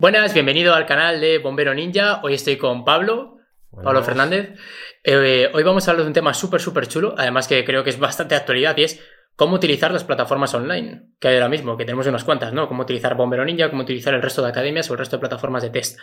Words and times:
Buenas, 0.00 0.32
bienvenido 0.32 0.72
al 0.72 0.86
canal 0.86 1.20
de 1.20 1.36
Bombero 1.36 1.74
Ninja. 1.74 2.22
Hoy 2.22 2.32
estoy 2.32 2.56
con 2.56 2.86
Pablo, 2.86 3.36
Pablo 3.70 4.02
Fernández. 4.02 4.58
Eh, 5.04 5.50
hoy 5.52 5.62
vamos 5.62 5.86
a 5.86 5.90
hablar 5.90 6.04
de 6.04 6.08
un 6.08 6.14
tema 6.14 6.32
súper, 6.32 6.58
súper 6.58 6.88
chulo, 6.88 7.14
además 7.18 7.46
que 7.46 7.66
creo 7.66 7.84
que 7.84 7.90
es 7.90 7.98
bastante 7.98 8.34
de 8.34 8.40
actualidad 8.40 8.74
y 8.78 8.84
es 8.84 9.04
cómo 9.36 9.56
utilizar 9.56 9.92
las 9.92 10.04
plataformas 10.04 10.54
online, 10.54 11.02
que 11.20 11.28
hay 11.28 11.34
ahora 11.34 11.50
mismo, 11.50 11.76
que 11.76 11.84
tenemos 11.84 12.06
unas 12.06 12.24
cuantas, 12.24 12.54
¿no? 12.54 12.66
Cómo 12.66 12.84
utilizar 12.84 13.14
Bombero 13.14 13.44
Ninja, 13.44 13.68
cómo 13.68 13.82
utilizar 13.82 14.14
el 14.14 14.22
resto 14.22 14.40
de 14.40 14.48
academias 14.48 14.88
o 14.88 14.94
el 14.94 15.00
resto 15.00 15.16
de 15.16 15.20
plataformas 15.20 15.62
de 15.64 15.68
test. 15.68 15.98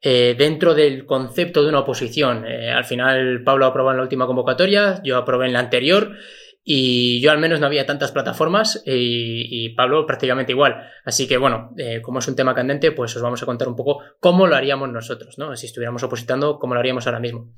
Eh, 0.00 0.36
dentro 0.38 0.72
del 0.72 1.04
concepto 1.04 1.64
de 1.64 1.70
una 1.70 1.80
oposición, 1.80 2.46
eh, 2.46 2.70
al 2.70 2.84
final 2.84 3.42
Pablo 3.42 3.66
aprobó 3.66 3.90
en 3.90 3.96
la 3.96 4.04
última 4.04 4.26
convocatoria, 4.26 5.00
yo 5.02 5.16
aprobé 5.16 5.46
en 5.46 5.54
la 5.54 5.58
anterior 5.58 6.12
y 6.66 7.20
yo 7.20 7.30
al 7.30 7.38
menos 7.38 7.60
no 7.60 7.66
había 7.66 7.84
tantas 7.84 8.10
plataformas 8.10 8.82
y, 8.86 9.68
Pablo 9.74 10.06
prácticamente 10.06 10.52
igual. 10.52 10.88
Así 11.04 11.28
que 11.28 11.36
bueno, 11.36 11.72
eh, 11.76 12.00
como 12.00 12.20
es 12.20 12.28
un 12.28 12.36
tema 12.36 12.54
candente, 12.54 12.92
pues 12.92 13.14
os 13.16 13.22
vamos 13.22 13.42
a 13.42 13.46
contar 13.46 13.68
un 13.68 13.76
poco 13.76 14.00
cómo 14.18 14.46
lo 14.46 14.56
haríamos 14.56 14.88
nosotros, 14.90 15.36
¿no? 15.36 15.54
Si 15.56 15.66
estuviéramos 15.66 16.02
opositando, 16.02 16.58
cómo 16.58 16.74
lo 16.74 16.80
haríamos 16.80 17.06
ahora 17.06 17.20
mismo. 17.20 17.52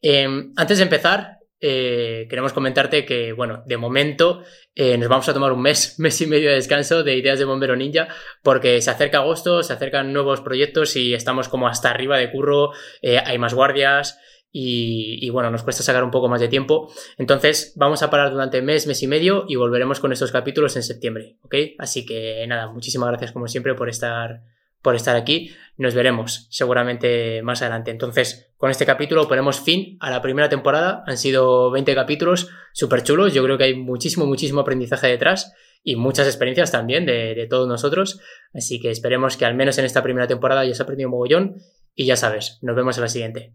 Em, 0.00 0.52
antes 0.56 0.78
de 0.78 0.84
empezar, 0.84 1.38
eh, 1.60 2.26
queremos 2.30 2.54
comentarte 2.54 3.04
que, 3.04 3.32
bueno, 3.32 3.62
de 3.66 3.76
momento 3.76 4.42
eh, 4.74 4.96
nos 4.96 5.08
vamos 5.08 5.28
a 5.28 5.34
tomar 5.34 5.52
un 5.52 5.60
mes, 5.60 5.94
mes 5.98 6.18
y 6.22 6.26
medio 6.26 6.48
de 6.48 6.54
descanso 6.54 7.02
de 7.02 7.16
ideas 7.16 7.38
de 7.38 7.44
Bombero 7.44 7.76
Ninja, 7.76 8.08
porque 8.42 8.80
se 8.80 8.90
acerca 8.90 9.18
agosto, 9.18 9.62
se 9.62 9.74
acercan 9.74 10.14
nuevos 10.14 10.40
proyectos 10.40 10.96
y 10.96 11.12
estamos 11.12 11.48
como 11.48 11.68
hasta 11.68 11.90
arriba 11.90 12.16
de 12.16 12.30
curro, 12.30 12.70
hay 13.02 13.38
más 13.38 13.52
guardias, 13.52 14.18
y, 14.52 15.30
bueno, 15.30 15.50
nos 15.50 15.62
cuesta 15.62 15.82
sacar 15.82 16.02
un 16.02 16.10
poco 16.10 16.28
más 16.28 16.40
de 16.40 16.48
tiempo. 16.48 16.92
Entonces 17.18 17.72
vamos 17.76 18.02
a 18.02 18.10
parar 18.10 18.32
durante 18.32 18.62
mes, 18.62 18.86
mes 18.86 19.02
y 19.02 19.06
medio 19.06 19.44
y 19.48 19.56
volveremos 19.56 20.00
con 20.00 20.12
estos 20.12 20.32
capítulos 20.32 20.76
en 20.76 20.82
septiembre, 20.82 21.36
¿ok? 21.42 21.54
Así 21.78 22.04
que 22.04 22.44
nada, 22.48 22.68
muchísimas 22.68 23.10
gracias 23.10 23.32
como 23.32 23.46
siempre 23.46 23.74
por 23.74 23.88
estar, 23.88 24.42
por 24.82 24.96
estar 24.96 25.14
aquí. 25.14 25.52
Nos 25.76 25.94
veremos 25.94 26.48
seguramente 26.50 27.42
más 27.42 27.62
adelante. 27.62 27.92
Entonces, 27.92 28.52
con 28.56 28.70
este 28.70 28.86
capítulo 28.86 29.28
ponemos 29.28 29.60
fin 29.60 29.96
a 30.00 30.10
la 30.10 30.20
primera 30.20 30.48
temporada. 30.48 31.04
Han 31.06 31.16
sido 31.16 31.70
20 31.70 31.94
capítulos 31.94 32.48
súper 32.72 33.04
chulos. 33.04 33.32
Yo 33.32 33.44
creo 33.44 33.56
que 33.56 33.64
hay 33.64 33.74
muchísimo, 33.76 34.26
muchísimo 34.26 34.62
aprendizaje 34.62 35.06
detrás 35.06 35.54
y 35.84 35.94
muchas 35.94 36.26
experiencias 36.26 36.72
también 36.72 37.06
de, 37.06 37.36
de 37.36 37.46
todos 37.46 37.68
nosotros. 37.68 38.20
Así 38.52 38.80
que 38.80 38.90
esperemos 38.90 39.36
que 39.36 39.44
al 39.44 39.54
menos 39.54 39.78
en 39.78 39.84
esta 39.84 40.02
primera 40.02 40.26
temporada 40.26 40.62
hayas 40.62 40.80
aprendido 40.80 41.08
un 41.08 41.12
mogollón. 41.12 41.56
Y 41.94 42.06
ya 42.06 42.16
sabes, 42.16 42.58
nos 42.62 42.74
vemos 42.74 42.96
en 42.96 43.02
la 43.02 43.08
siguiente. 43.08 43.54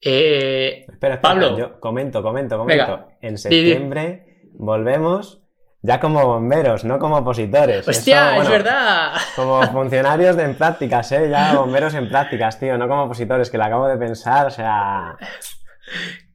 Eh, 0.00 0.86
espera, 0.88 1.20
Pablo. 1.20 1.56
Yo 1.56 1.80
comento, 1.80 2.22
comento, 2.22 2.58
comento. 2.58 3.08
en 3.20 3.38
septiembre 3.38 4.26
volvemos 4.58 5.42
ya 5.82 6.00
como 6.00 6.26
bomberos, 6.26 6.84
no 6.84 6.98
como 6.98 7.18
opositores. 7.18 7.86
¡Hostia, 7.86 8.36
es 8.38 8.48
verdad! 8.48 9.12
Como 9.36 9.62
funcionarios 9.72 10.36
de 10.36 10.44
en 10.44 10.56
prácticas, 10.56 11.12
¿eh? 11.12 11.28
Ya 11.30 11.54
bomberos 11.54 11.94
en 11.94 12.08
prácticas, 12.08 12.58
tío, 12.58 12.76
no 12.76 12.88
como 12.88 13.04
opositores, 13.04 13.50
que 13.50 13.58
lo 13.58 13.64
acabo 13.64 13.86
de 13.86 13.96
pensar, 13.96 14.46
o 14.46 14.50
sea... 14.50 15.16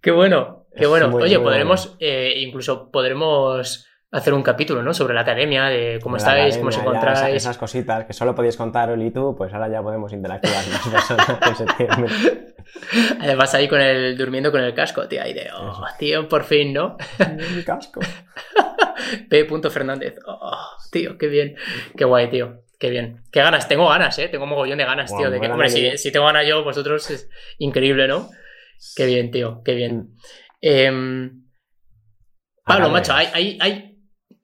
Qué 0.02 0.12
bueno, 0.12 0.67
qué 0.76 0.88
bueno. 0.88 1.14
Oye, 1.14 1.38
podremos, 1.39 1.98
eh, 2.00 2.34
incluso 2.38 2.89
podremos 2.89 3.88
hacer 4.12 4.34
un 4.34 4.42
capítulo, 4.42 4.84
¿no? 4.84 4.94
Sobre 4.94 5.14
la 5.14 5.22
academia, 5.22 5.66
de 5.66 6.00
cómo 6.02 6.17
estáis, 6.17 6.58
cómo 6.58 6.70
os 6.70 6.78
encontráis. 6.78 7.36
Esas, 7.36 7.58
cositas 7.58 8.06
que 8.06 8.14
solo 8.14 8.34
podíais 8.34 8.58
contar 8.58 8.89
Oli 8.89 9.08
y 9.08 9.12
tú, 9.12 9.36
pues 9.38 9.54
ahora 9.54 9.70
ya 9.70 9.82
podemos 9.82 10.14
interactuar 10.14 10.66
más 10.67 10.88
personas 10.88 11.28
en 11.48 11.56
septiembre. 11.56 12.14
Además 13.19 13.53
ahí 13.53 13.67
con 13.67 13.81
el, 13.81 14.17
durmiendo 14.17 14.52
con 14.52 14.61
el 14.61 14.73
casco, 14.73 15.08
tío, 15.08 15.22
ahí 15.22 15.33
de, 15.33 15.50
oh, 15.53 15.86
tío, 15.97 16.27
por 16.27 16.44
fin, 16.44 16.73
¿no? 16.73 16.97
Mi 17.55 17.64
casco. 17.64 18.02
P. 19.30 19.47
Fernández, 19.69 20.16
oh, 20.25 20.58
tío, 20.92 21.17
qué 21.17 21.27
bien, 21.27 21.55
qué 21.95 22.05
guay, 22.05 22.30
tío. 22.30 22.64
Qué 22.80 22.89
bien. 22.89 23.22
Qué 23.31 23.42
ganas, 23.42 23.67
tengo 23.67 23.88
ganas, 23.88 24.17
¿eh? 24.17 24.27
Tengo 24.27 24.47
mogollón 24.47 24.80
de 24.80 24.86
ganas, 24.86 25.16
tío. 25.16 25.30
De 25.30 25.39
que, 25.39 25.48
hombre, 25.48 25.70
si, 25.70 25.99
si, 25.99 26.11
tengo 26.11 26.26
ganas 26.26 26.48
yo, 26.48 26.64
vosotros 26.64 27.08
es 27.11 27.30
increíble, 27.59 28.08
¿no? 28.08 28.32
Qué 28.95 29.05
bien, 29.05 29.30
tío, 29.30 29.61
qué 29.64 29.76
bien. 29.76 30.15
Em, 30.61 31.43
Pablo, 32.65 32.89
macho, 32.89 33.14
hay, 33.14 33.27
hay, 33.33 33.58
hay 33.61 33.92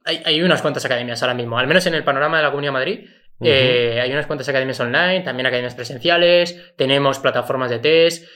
hay, 0.08 0.42
unas 0.42 0.62
cuantas 0.62 0.86
academias 0.86 1.22
ahora 1.22 1.34
mismo, 1.34 1.58
al 1.58 1.68
menos 1.68 1.86
en 1.86 1.94
el 1.94 2.04
panorama 2.04 2.38
de 2.38 2.44
la 2.44 2.50
Comunidad 2.50 2.70
de 2.70 2.74
Madrid. 2.74 3.10
Eh, 3.40 4.00
hay 4.02 4.12
unas 4.12 4.26
cuantas 4.26 4.50
academias 4.50 4.80
online, 4.80 5.22
también 5.22 5.46
academias 5.46 5.76
presenciales, 5.76 6.74
tenemos 6.76 7.20
plataformas 7.20 7.70
de 7.70 7.80
test. 7.80 8.28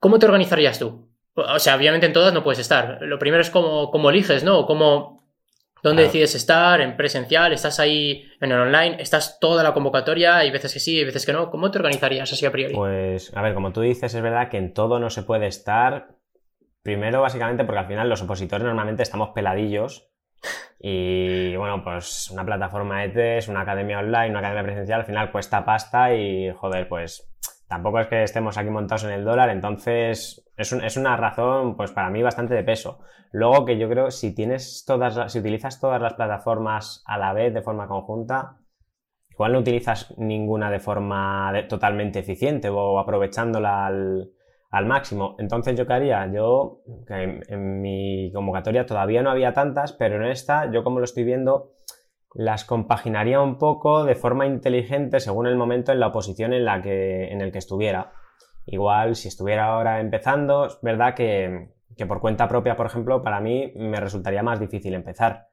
¿Cómo 0.00 0.18
te 0.18 0.26
organizarías 0.26 0.78
tú? 0.78 1.08
O 1.34 1.58
sea, 1.58 1.76
obviamente 1.76 2.06
en 2.06 2.12
todas 2.12 2.34
no 2.34 2.42
puedes 2.42 2.58
estar. 2.58 2.98
Lo 3.02 3.18
primero 3.18 3.40
es 3.40 3.50
cómo, 3.50 3.90
cómo 3.90 4.10
eliges, 4.10 4.42
¿no? 4.42 4.66
Cómo, 4.66 5.18
¿Dónde 5.82 6.02
decides 6.02 6.34
estar? 6.34 6.80
¿En 6.80 6.96
presencial? 6.96 7.52
¿Estás 7.52 7.78
ahí 7.78 8.24
en 8.40 8.50
el 8.50 8.60
online? 8.60 8.96
¿Estás 9.00 9.38
toda 9.38 9.62
la 9.62 9.72
convocatoria? 9.72 10.38
Hay 10.38 10.50
veces 10.50 10.72
que 10.72 10.80
sí, 10.80 10.98
hay 10.98 11.04
veces 11.04 11.24
que 11.24 11.32
no. 11.32 11.50
¿Cómo 11.50 11.70
te 11.70 11.78
organizarías 11.78 12.32
así 12.32 12.44
a 12.46 12.52
priori? 12.52 12.74
Pues, 12.74 13.34
a 13.36 13.42
ver, 13.42 13.54
como 13.54 13.72
tú 13.72 13.80
dices, 13.80 14.12
es 14.12 14.22
verdad 14.22 14.48
que 14.48 14.58
en 14.58 14.74
todo 14.74 14.98
no 14.98 15.10
se 15.10 15.22
puede 15.22 15.46
estar. 15.46 16.08
Primero, 16.82 17.20
básicamente, 17.20 17.64
porque 17.64 17.80
al 17.80 17.86
final 17.86 18.08
los 18.08 18.22
opositores 18.22 18.64
normalmente 18.64 19.02
estamos 19.02 19.30
peladillos 19.34 20.08
y 20.80 21.56
bueno, 21.56 21.82
pues 21.82 22.30
una 22.30 22.44
plataforma 22.44 23.02
de 23.02 23.08
test, 23.08 23.48
una 23.48 23.62
academia 23.62 23.98
online, 23.98 24.30
una 24.30 24.38
academia 24.38 24.62
presencial, 24.62 25.00
al 25.00 25.06
final 25.06 25.32
cuesta 25.32 25.64
pasta 25.64 26.14
y 26.14 26.52
joder, 26.52 26.88
pues 26.88 27.28
tampoco 27.66 28.00
es 28.00 28.06
que 28.06 28.22
estemos 28.22 28.56
aquí 28.56 28.70
montados 28.70 29.04
en 29.04 29.10
el 29.10 29.24
dólar, 29.24 29.50
entonces 29.50 30.48
es, 30.56 30.96
una 30.96 31.16
razón, 31.16 31.76
pues 31.76 31.92
para 31.92 32.10
mí 32.10 32.22
bastante 32.22 32.54
de 32.54 32.64
peso. 32.64 33.00
Luego 33.30 33.64
que 33.64 33.78
yo 33.78 33.88
creo, 33.88 34.10
si 34.10 34.34
tienes 34.34 34.84
todas, 34.86 35.32
si 35.32 35.38
utilizas 35.38 35.80
todas 35.80 36.00
las 36.00 36.14
plataformas 36.14 37.02
a 37.06 37.18
la 37.18 37.32
vez 37.32 37.52
de 37.52 37.62
forma 37.62 37.86
conjunta, 37.86 38.58
igual 39.30 39.52
no 39.52 39.58
utilizas 39.58 40.14
ninguna 40.16 40.70
de 40.70 40.80
forma 40.80 41.52
totalmente 41.68 42.20
eficiente 42.20 42.68
o 42.70 42.98
aprovechándola 42.98 43.86
al, 43.86 44.30
al 44.70 44.86
máximo. 44.86 45.36
Entonces, 45.38 45.76
¿yo 45.76 45.86
qué 45.86 45.92
haría? 45.94 46.30
Yo, 46.32 46.82
en, 47.08 47.80
mi 47.80 48.30
convocatoria 48.32 48.86
todavía 48.86 49.22
no 49.22 49.30
había 49.30 49.52
tantas, 49.52 49.92
pero 49.92 50.16
en 50.16 50.30
esta, 50.30 50.70
yo 50.70 50.84
como 50.84 50.98
lo 50.98 51.04
estoy 51.04 51.24
viendo, 51.24 51.72
las 52.34 52.64
compaginaría 52.64 53.40
un 53.40 53.58
poco 53.58 54.04
de 54.04 54.14
forma 54.14 54.46
inteligente 54.46 55.20
según 55.20 55.46
el 55.46 55.56
momento 55.56 55.92
en 55.92 56.00
la 56.00 56.08
oposición 56.08 56.52
en, 56.52 56.64
la 56.64 56.82
que, 56.82 57.28
en 57.28 57.40
el 57.40 57.50
que 57.50 57.58
estuviera. 57.58 58.12
Igual, 58.66 59.16
si 59.16 59.28
estuviera 59.28 59.66
ahora 59.66 60.00
empezando, 60.00 60.66
es 60.66 60.78
verdad 60.82 61.14
que, 61.14 61.70
que 61.96 62.06
por 62.06 62.20
cuenta 62.20 62.48
propia, 62.48 62.76
por 62.76 62.86
ejemplo, 62.86 63.22
para 63.22 63.40
mí 63.40 63.72
me 63.76 63.98
resultaría 63.98 64.42
más 64.42 64.60
difícil 64.60 64.92
empezar. 64.94 65.48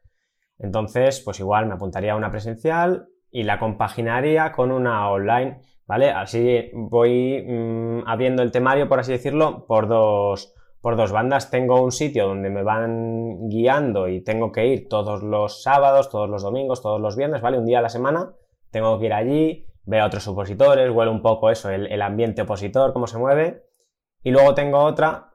Entonces, 0.59 1.21
pues 1.21 1.39
igual 1.39 1.65
me 1.65 1.75
apuntaría 1.75 2.13
a 2.13 2.17
una 2.17 2.31
presencial 2.31 3.07
y 3.31 3.43
la 3.43 3.59
compaginaría 3.59 4.51
con 4.51 4.71
una 4.71 5.09
online 5.09 5.59
¿vale? 5.87 6.11
Así 6.11 6.69
voy 6.73 7.43
mm, 7.47 8.07
abriendo 8.07 8.43
el 8.43 8.51
temario, 8.51 8.87
por 8.87 8.99
así 8.99 9.11
decirlo, 9.11 9.65
por 9.67 9.87
dos, 9.87 10.53
por 10.81 10.95
dos 10.95 11.11
bandas. 11.11 11.49
Tengo 11.49 11.81
un 11.81 11.91
sitio 11.91 12.27
donde 12.27 12.49
me 12.49 12.63
van 12.63 13.49
guiando 13.49 14.07
y 14.07 14.21
tengo 14.21 14.51
que 14.51 14.67
ir 14.67 14.87
todos 14.89 15.23
los 15.23 15.63
sábados, 15.63 16.09
todos 16.09 16.29
los 16.29 16.43
domingos, 16.43 16.81
todos 16.81 17.01
los 17.01 17.15
viernes, 17.15 17.41
¿vale? 17.41 17.59
Un 17.59 17.65
día 17.65 17.79
a 17.79 17.83
la 17.83 17.89
semana. 17.89 18.33
Tengo 18.71 18.99
que 18.99 19.05
ir 19.05 19.13
allí, 19.13 19.67
veo 19.83 20.03
a 20.03 20.07
otros 20.07 20.27
opositores, 20.27 20.91
huele 20.91 21.11
un 21.11 21.21
poco 21.21 21.49
eso, 21.49 21.69
el, 21.69 21.87
el 21.87 22.01
ambiente 22.01 22.41
opositor, 22.41 22.93
cómo 22.93 23.07
se 23.07 23.17
mueve. 23.17 23.63
Y 24.23 24.31
luego 24.31 24.55
tengo 24.55 24.79
otra 24.79 25.34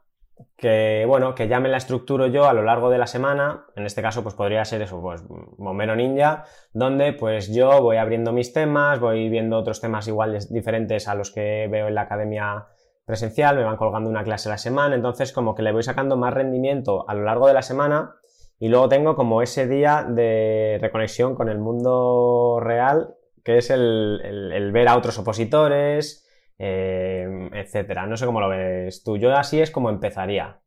que, 0.56 1.04
bueno, 1.06 1.34
que 1.34 1.48
ya 1.48 1.60
me 1.60 1.68
la 1.68 1.76
estructuro 1.76 2.26
yo 2.26 2.44
a 2.44 2.52
lo 2.52 2.62
largo 2.62 2.90
de 2.90 2.98
la 2.98 3.06
semana, 3.06 3.66
en 3.76 3.86
este 3.86 4.02
caso 4.02 4.22
pues 4.22 4.34
podría 4.34 4.64
ser 4.64 4.82
eso, 4.82 5.00
pues 5.00 5.22
Bombero 5.26 5.96
Ninja, 5.96 6.44
donde 6.72 7.12
pues 7.12 7.52
yo 7.52 7.80
voy 7.80 7.96
abriendo 7.96 8.32
mis 8.32 8.52
temas, 8.52 9.00
voy 9.00 9.28
viendo 9.28 9.58
otros 9.58 9.80
temas 9.80 10.06
iguales 10.08 10.52
diferentes 10.52 11.08
a 11.08 11.14
los 11.14 11.30
que 11.30 11.68
veo 11.70 11.88
en 11.88 11.94
la 11.94 12.02
academia 12.02 12.66
presencial, 13.04 13.56
me 13.56 13.64
van 13.64 13.76
colgando 13.76 14.08
una 14.08 14.22
clase 14.22 14.48
a 14.48 14.52
la 14.52 14.58
semana, 14.58 14.94
entonces 14.94 15.32
como 15.32 15.54
que 15.54 15.62
le 15.62 15.72
voy 15.72 15.82
sacando 15.82 16.16
más 16.16 16.34
rendimiento 16.34 17.08
a 17.08 17.14
lo 17.14 17.24
largo 17.24 17.46
de 17.46 17.54
la 17.54 17.62
semana 17.62 18.16
y 18.58 18.68
luego 18.68 18.88
tengo 18.88 19.16
como 19.16 19.42
ese 19.42 19.66
día 19.66 20.06
de 20.08 20.78
reconexión 20.80 21.34
con 21.34 21.48
el 21.48 21.58
mundo 21.58 22.58
real, 22.60 23.16
que 23.42 23.58
es 23.58 23.70
el, 23.70 24.20
el 24.22 24.70
ver 24.70 24.88
a 24.88 24.96
otros 24.96 25.18
opositores, 25.18 26.29
Em, 26.62 27.48
etcétera. 27.54 28.06
No 28.06 28.18
sé 28.18 28.26
cómo 28.26 28.38
lo 28.38 28.50
ves 28.50 29.02
tú. 29.02 29.16
Yo 29.16 29.34
así 29.34 29.62
es 29.62 29.70
como 29.70 29.88
empezaría. 29.88 30.60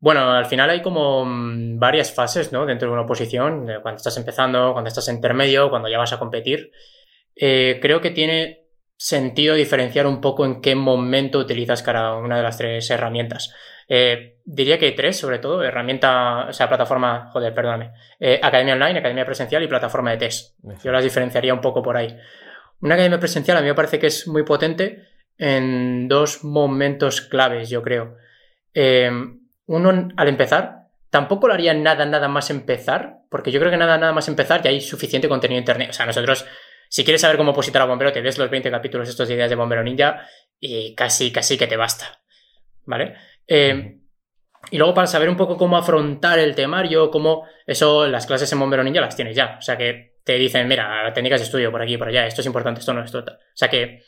Bueno, 0.00 0.32
al 0.32 0.46
final 0.46 0.68
hay 0.68 0.82
como 0.82 1.24
mm, 1.24 1.78
varias 1.78 2.12
fases, 2.12 2.50
¿no? 2.50 2.66
Dentro 2.66 2.88
de 2.88 2.92
una 2.92 3.02
oposición, 3.02 3.68
cuando 3.82 3.98
estás 3.98 4.16
empezando, 4.16 4.72
cuando 4.72 4.88
estás 4.88 5.08
intermedio, 5.08 5.70
cuando 5.70 5.88
ya 5.88 5.98
vas 5.98 6.12
a 6.12 6.18
competir. 6.18 6.72
Eh, 7.36 7.78
creo 7.80 8.00
que 8.00 8.10
tiene 8.10 8.64
sentido 8.96 9.54
diferenciar 9.54 10.08
un 10.08 10.20
poco 10.20 10.44
en 10.44 10.60
qué 10.60 10.74
momento 10.74 11.38
utilizas 11.38 11.84
cada 11.84 12.16
una 12.16 12.38
de 12.38 12.42
las 12.42 12.58
tres 12.58 12.90
herramientas. 12.90 13.54
Eh, 13.88 14.40
diría 14.44 14.76
que 14.76 14.86
hay 14.86 14.96
tres, 14.96 15.16
sobre 15.16 15.38
todo, 15.38 15.62
herramienta, 15.62 16.46
o 16.48 16.52
sea, 16.52 16.68
plataforma, 16.68 17.30
joder, 17.32 17.54
perdóname, 17.54 17.92
eh, 18.18 18.40
academia 18.42 18.74
online, 18.74 18.98
academia 18.98 19.24
presencial 19.24 19.62
y 19.62 19.68
plataforma 19.68 20.10
de 20.10 20.16
test. 20.16 20.58
Yo 20.82 20.90
las 20.90 21.04
diferenciaría 21.04 21.54
un 21.54 21.60
poco 21.60 21.80
por 21.80 21.96
ahí. 21.96 22.18
Una 22.80 22.94
academia 22.94 23.18
presencial 23.18 23.56
a 23.56 23.60
mí 23.60 23.66
me 23.66 23.74
parece 23.74 23.98
que 23.98 24.06
es 24.06 24.28
muy 24.28 24.44
potente 24.44 25.06
en 25.38 26.08
dos 26.08 26.44
momentos 26.44 27.20
claves, 27.20 27.68
yo 27.68 27.82
creo. 27.82 28.16
Eh, 28.74 29.10
uno, 29.66 30.08
al 30.16 30.28
empezar, 30.28 30.88
tampoco 31.10 31.48
lo 31.48 31.54
haría 31.54 31.74
nada, 31.74 32.06
nada 32.06 32.28
más 32.28 32.50
empezar, 32.50 33.20
porque 33.30 33.50
yo 33.50 33.58
creo 33.60 33.70
que 33.70 33.78
nada, 33.78 33.98
nada 33.98 34.12
más 34.12 34.28
empezar 34.28 34.62
ya 34.62 34.70
hay 34.70 34.80
suficiente 34.80 35.28
contenido 35.28 35.58
en 35.58 35.62
internet. 35.62 35.90
O 35.90 35.92
sea, 35.92 36.06
nosotros 36.06 36.46
Si 36.88 37.04
quieres 37.04 37.20
saber 37.20 37.36
cómo 37.36 37.52
positar 37.52 37.82
a 37.82 37.86
bombero, 37.86 38.12
te 38.12 38.20
ves 38.20 38.38
los 38.38 38.48
20 38.48 38.70
capítulos 38.70 39.08
estos 39.08 39.26
de 39.26 39.34
ideas 39.34 39.50
de 39.50 39.56
bombero 39.56 39.82
ninja 39.82 40.26
y 40.60 40.94
casi, 40.94 41.32
casi 41.32 41.58
que 41.58 41.66
te 41.66 41.76
basta. 41.76 42.20
¿Vale? 42.84 43.14
Eh, 43.48 43.98
y 44.70 44.78
luego 44.78 44.94
para 44.94 45.06
saber 45.06 45.28
un 45.28 45.36
poco 45.36 45.56
cómo 45.56 45.76
afrontar 45.76 46.38
el 46.38 46.54
temario, 46.54 47.10
cómo 47.10 47.46
eso, 47.66 48.06
las 48.06 48.26
clases 48.26 48.52
en 48.52 48.58
bombero 48.58 48.82
ninja 48.82 49.00
las 49.00 49.16
tienes 49.16 49.36
ya. 49.36 49.56
O 49.58 49.62
sea 49.62 49.76
que 49.76 50.16
te 50.24 50.34
dicen, 50.38 50.66
mira, 50.66 51.12
técnicas 51.14 51.40
de 51.40 51.44
estudio 51.44 51.70
por 51.70 51.82
aquí 51.82 51.96
por 51.96 52.08
allá, 52.08 52.26
esto 52.26 52.40
es 52.40 52.46
importante, 52.46 52.80
esto 52.80 52.92
no, 52.92 53.04
esto 53.04 53.20
O 53.20 53.24
sea 53.54 53.68
que, 53.68 54.02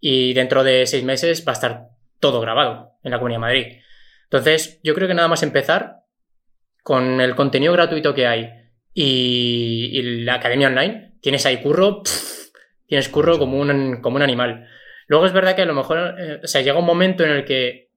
y 0.00 0.34
dentro 0.34 0.64
de 0.64 0.86
seis 0.86 1.04
meses 1.04 1.44
va 1.46 1.52
a 1.52 1.54
estar 1.54 1.88
todo 2.18 2.40
grabado 2.40 2.92
en 3.04 3.12
la 3.12 3.18
Comunidad 3.18 3.36
de 3.36 3.40
Madrid. 3.40 3.66
Entonces, 4.24 4.80
yo 4.82 4.94
creo 4.94 5.06
que 5.06 5.14
nada 5.14 5.28
más 5.28 5.42
empezar 5.42 5.98
con 6.82 7.20
el 7.20 7.36
contenido 7.36 7.72
gratuito 7.72 8.14
que 8.14 8.26
hay 8.26 8.50
y, 8.92 10.02
la 10.24 10.34
academia 10.34 10.68
online, 10.68 11.14
tienes 11.20 11.46
ahí 11.46 11.58
curro, 11.58 12.02
tienes 12.86 13.08
curro 13.08 13.38
como 13.38 13.58
un, 13.58 14.00
como 14.00 14.16
un 14.16 14.22
animal. 14.22 14.66
Luego 15.06 15.26
es 15.26 15.32
verdad 15.32 15.54
que 15.54 15.62
a 15.62 15.66
lo 15.66 15.74
mejor, 15.74 16.16
eh, 16.18 16.40
o 16.42 16.46
sea, 16.46 16.62
llega 16.62 16.78
un 16.78 16.86
momento 16.86 17.24
en 17.24 17.30
el 17.30 17.44
que 17.44 17.91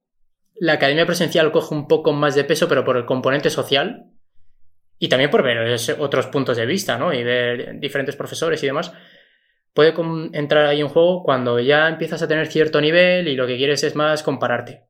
la 0.58 0.74
academia 0.74 1.06
presencial 1.06 1.52
coge 1.52 1.74
un 1.74 1.88
poco 1.88 2.12
más 2.12 2.34
de 2.34 2.44
peso, 2.44 2.68
pero 2.68 2.84
por 2.84 2.96
el 2.96 3.04
componente 3.04 3.50
social, 3.50 4.10
y 4.98 5.08
también 5.08 5.30
por 5.30 5.42
ver 5.42 5.76
otros 5.98 6.26
puntos 6.26 6.56
de 6.56 6.66
vista, 6.66 6.96
¿no? 6.96 7.12
Y 7.12 7.22
ver 7.22 7.78
diferentes 7.80 8.16
profesores 8.16 8.62
y 8.62 8.66
demás, 8.66 8.92
puede 9.74 9.94
entrar 10.32 10.66
ahí 10.66 10.80
en 10.80 10.88
juego 10.88 11.22
cuando 11.22 11.60
ya 11.60 11.88
empiezas 11.88 12.22
a 12.22 12.28
tener 12.28 12.46
cierto 12.46 12.80
nivel 12.80 13.28
y 13.28 13.36
lo 13.36 13.46
que 13.46 13.58
quieres 13.58 13.84
es 13.84 13.94
más 13.94 14.22
compararte, 14.22 14.84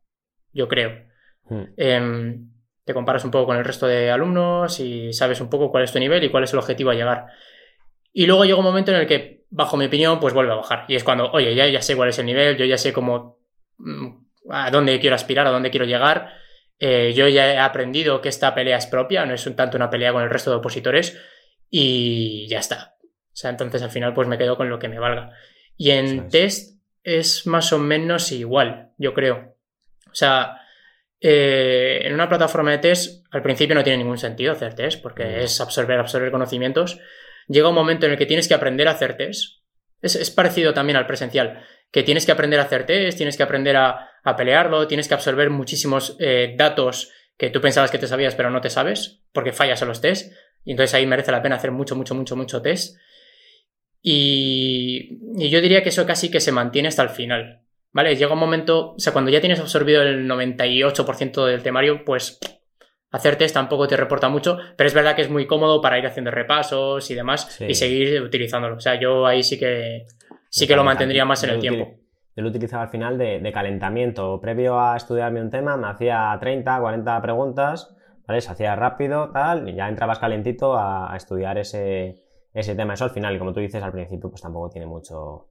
yo 0.53 0.69
creo. 0.69 1.07
Hmm. 1.45 1.65
Em, 1.77 2.51
te 2.85 2.95
comparas 2.95 3.25
un 3.25 3.33
poco 3.33 3.47
con 3.47 3.57
el 3.57 3.65
resto 3.65 3.89
de 3.89 4.13
alumnos 4.13 4.79
y 4.79 5.13
sabes 5.13 5.41
un 5.41 5.51
poco 5.51 5.73
cuál 5.73 5.83
es 5.83 5.93
tu 5.93 5.99
nivel 5.99 6.23
y 6.23 6.31
cuál 6.31 6.45
es 6.45 6.53
el 6.53 6.61
objetivo 6.61 6.91
a 6.91 6.95
llegar. 6.95 7.27
Y 8.13 8.27
luego 8.27 8.45
llega 8.45 8.59
un 8.59 8.65
momento 8.65 8.93
en 8.93 8.99
el 8.99 9.07
que, 9.09 9.45
bajo 9.51 9.77
mi 9.77 9.87
opinión, 9.87 10.21
pues 10.21 10.33
vuelve 10.33 10.53
a 10.53 10.57
bajar. 10.57 10.85
Y 10.87 10.95
es 10.95 11.03
cuando, 11.03 11.31
oye, 11.33 11.55
ya, 11.55 11.67
ya 11.67 11.83
sé 11.83 11.97
cuál 11.97 12.11
es 12.11 12.19
el 12.21 12.27
nivel, 12.27 12.57
yo 12.57 12.65
ya 12.65 12.79
sé 12.79 12.93
cómo, 12.93 13.41
mm, 13.79 14.26
a 14.51 14.71
dónde 14.71 15.01
quiero 15.01 15.17
aspirar, 15.17 15.47
a 15.47 15.51
dónde 15.51 15.71
quiero 15.71 15.87
llegar 15.87 16.33
eh, 16.79 17.15
yo 17.15 17.27
ya 17.29 17.53
he 17.53 17.59
aprendido 17.59 18.21
que 18.21 18.29
esta 18.29 18.55
pelea 18.55 18.77
es 18.77 18.87
propia, 18.87 19.25
no 19.25 19.35
es 19.35 19.47
un 19.47 19.57
tanto 19.57 19.77
una 19.77 19.91
pelea 19.91 20.13
con 20.13 20.23
el 20.23 20.31
resto 20.31 20.51
de 20.51 20.57
opositores 20.57 21.19
y 21.71 22.47
ya 22.49 22.59
está. 22.59 22.97
O 23.03 23.39
sea, 23.39 23.51
entonces 23.51 23.83
al 23.83 23.91
final 23.91 24.15
pues 24.15 24.29
me 24.29 24.39
quedo 24.39 24.57
con 24.57 24.69
lo 24.69 24.79
que 24.79 24.89
me 24.89 24.99
valga. 24.99 25.31
Y 25.77 25.91
en 25.91 26.29
test 26.29 26.81
es 27.03 27.47
más 27.47 27.73
o 27.73 27.79
menos 27.79 28.33
igual, 28.33 28.91
yo 28.99 29.15
creo. 29.15 29.57
O 30.11 30.15
sea, 30.15 30.61
eh, 31.21 32.01
en 32.05 32.13
una 32.13 32.29
plataforma 32.29 32.71
de 32.73 32.79
test 32.79 33.27
al 33.31 33.43
principio 33.43 33.75
no 33.75 33.85
tiene 33.85 33.99
ningún 33.99 34.19
sentido 34.19 34.53
hacer 34.53 34.75
test 34.75 35.03
porque 35.03 35.43
es 35.43 35.61
absorber, 35.61 35.99
absorber 35.99 36.31
conocimientos. 36.31 36.99
Llega 37.49 37.69
un 37.69 37.75
momento 37.75 38.07
en 38.07 38.13
el 38.13 38.19
que 38.19 38.27
tienes 38.27 38.49
que 38.49 38.55
aprender 38.55 38.89
a 38.89 38.93
hacer 38.93 39.17
test. 39.17 39.63
es 40.03 40.31
parecido 40.31 40.75
también 40.75 40.97
al 40.97 41.07
presencial 41.07 41.65
que 41.91 42.03
tienes 42.03 42.27
que 42.27 42.33
aprender 42.33 42.61
a 42.61 42.65
hacer 42.65 42.85
test, 42.85 43.17
tienes 43.17 43.37
que 43.37 43.43
aprender 43.43 43.77
a, 43.77 44.11
pelearlo, 44.35 44.89
tienes 44.89 45.07
que 45.07 45.15
absorber 45.15 45.51
muchísimos 45.51 46.17
eh, 46.19 46.55
datos 46.57 47.13
que 47.37 47.51
tú 47.51 47.61
pensabas 47.61 47.91
que 47.91 47.99
te 47.99 48.07
sabías 48.07 48.35
pero 48.35 48.51
no 48.51 48.61
te 48.61 48.71
sabes 48.71 49.21
porque 49.33 49.53
fallas 49.53 49.83
en 49.83 49.89
los 49.89 50.01
test. 50.01 50.33
Y 50.65 50.73
entonces 50.73 50.95
ahí 50.95 51.07
merece 51.07 51.31
la 51.31 51.43
pena 51.43 51.57
hacer 51.57 51.71
mucho, 51.71 51.95
mucho, 51.95 52.15
mucho, 52.15 52.35
mucho 52.35 52.61
test. 52.61 52.97
Y, 54.03 55.19
yo 55.49 55.61
diría 55.61 55.83
que 55.83 55.91
eso 55.91 56.07
casi 56.07 56.31
que 56.31 56.41
se 56.41 56.53
mantiene 56.53 56.89
hasta 56.89 57.03
el 57.03 57.09
final. 57.09 57.63
¿Vale? 57.93 58.15
Llega 58.17 58.35
un 58.35 58.39
momento, 58.39 58.93
o 58.93 58.99
sea, 58.99 59.13
cuando 59.13 59.31
ya 59.31 59.41
tienes 59.41 59.61
absorbido 59.61 60.03
el 60.03 60.29
98% 60.29 61.47
del 61.47 61.63
temario, 61.63 62.05
pues 62.05 62.39
hacer 63.11 63.37
test 63.37 63.55
tampoco 63.55 63.89
te 63.89 63.97
reporta 63.97 64.29
mucho, 64.29 64.59
pero 64.77 64.87
es 64.87 64.93
verdad 64.93 65.17
que 65.17 65.23
es 65.23 65.31
muy 65.31 65.47
cómodo 65.47 65.81
para 65.81 65.99
ir 65.99 66.07
haciendo 66.07 66.31
repasos 66.31 67.11
y 67.11 67.15
demás 67.15 67.59
y 67.61 67.75
seguir 67.75 68.21
utilizándolo. 68.21 68.77
O 68.77 68.81
sea, 68.81 69.01
yo 69.01 69.27
ahí 69.27 69.43
sí 69.43 69.59
que 69.59 70.07
sí 70.51 70.67
que 70.67 70.77
lo 70.77 70.85
mantendría 70.85 71.25
más 71.25 71.43
en 71.45 71.51
el 71.51 71.61
tiempo. 71.61 72.06
Yo 72.37 72.43
lo 72.43 72.51
utilizaba 72.51 72.83
al 72.83 72.91
final 72.91 73.17
de, 73.17 73.51
calentamiento. 73.53 74.39
Previo 74.43 74.79
a 74.79 74.97
estudiarme 74.97 75.41
un 75.41 75.51
tema, 75.51 75.79
me 75.79 75.89
hacía 75.89 76.37
30, 76.39 76.79
40 76.81 77.23
preguntas, 77.23 77.97
¿vale? 78.27 78.43
Se 78.43 78.53
hacía 78.53 78.77
rápido, 78.77 79.31
tal, 79.31 79.67
y 79.67 79.75
ya 79.75 79.89
entrabas 79.89 80.19
calentito 80.19 80.77
a, 80.77 81.15
estudiar 81.17 81.57
ese, 81.57 82.23
tema. 82.53 82.93
Eso 82.93 83.05
al 83.05 83.11
final, 83.11 83.35
y 83.35 83.39
como 83.39 83.55
tú 83.55 83.61
dices 83.61 83.83
al 83.83 83.93
principio, 83.93 84.29
pues 84.29 84.43
tampoco 84.43 84.69
tiene 84.69 84.87
mucho. 84.87 85.49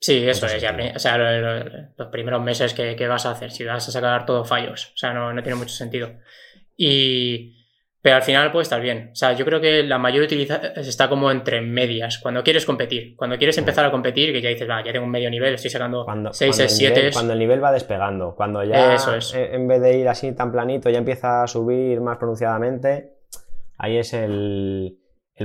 Sí, 0.00 0.26
eso 0.26 0.46
es. 0.46 0.64
o 0.96 0.98
sea, 0.98 1.18
los, 1.18 2.08
primeros 2.08 2.42
meses 2.42 2.72
que, 2.72 3.06
vas 3.06 3.26
a 3.26 3.32
hacer, 3.32 3.50
si 3.50 3.64
vas 3.64 3.86
a 3.86 3.92
sacar 3.92 4.24
todo 4.24 4.46
fallos, 4.46 4.86
o 4.94 4.96
sea, 4.96 5.12
no, 5.12 5.34
no 5.34 5.42
tiene 5.42 5.58
mucho 5.58 5.74
sentido. 5.74 6.12
Y, 6.78 7.61
pero 8.02 8.16
al 8.16 8.22
final 8.22 8.50
puede 8.50 8.64
estar 8.64 8.80
bien. 8.80 9.10
O 9.12 9.14
sea, 9.14 9.32
yo 9.32 9.44
creo 9.44 9.60
que 9.60 9.84
la 9.84 9.96
mayor 9.96 10.24
utilidad 10.24 10.76
está 10.76 11.08
como 11.08 11.30
entre 11.30 11.60
medias. 11.60 12.18
Cuando 12.18 12.42
quieres 12.42 12.66
competir, 12.66 13.14
cuando 13.16 13.38
quieres 13.38 13.56
empezar 13.58 13.84
a 13.84 13.92
competir, 13.92 14.32
que 14.32 14.42
ya 14.42 14.48
dices, 14.48 14.68
va, 14.68 14.84
ya 14.84 14.92
tengo 14.92 15.06
un 15.06 15.10
medio 15.12 15.30
nivel, 15.30 15.54
estoy 15.54 15.70
sacando 15.70 16.04
6, 16.32 16.56
6, 16.56 16.76
7. 16.76 17.10
Cuando 17.12 17.32
el 17.32 17.38
nivel 17.38 17.62
va 17.62 17.70
despegando, 17.70 18.34
cuando 18.34 18.64
ya 18.64 18.96
en 19.34 19.68
vez 19.68 19.80
de 19.80 19.98
ir 19.98 20.08
así 20.08 20.32
tan 20.32 20.50
planito, 20.50 20.90
ya 20.90 20.98
empieza 20.98 21.44
a 21.44 21.46
subir 21.46 22.00
más 22.00 22.18
pronunciadamente, 22.18 23.12
ahí 23.78 23.96
es 23.96 24.12
el, 24.14 24.98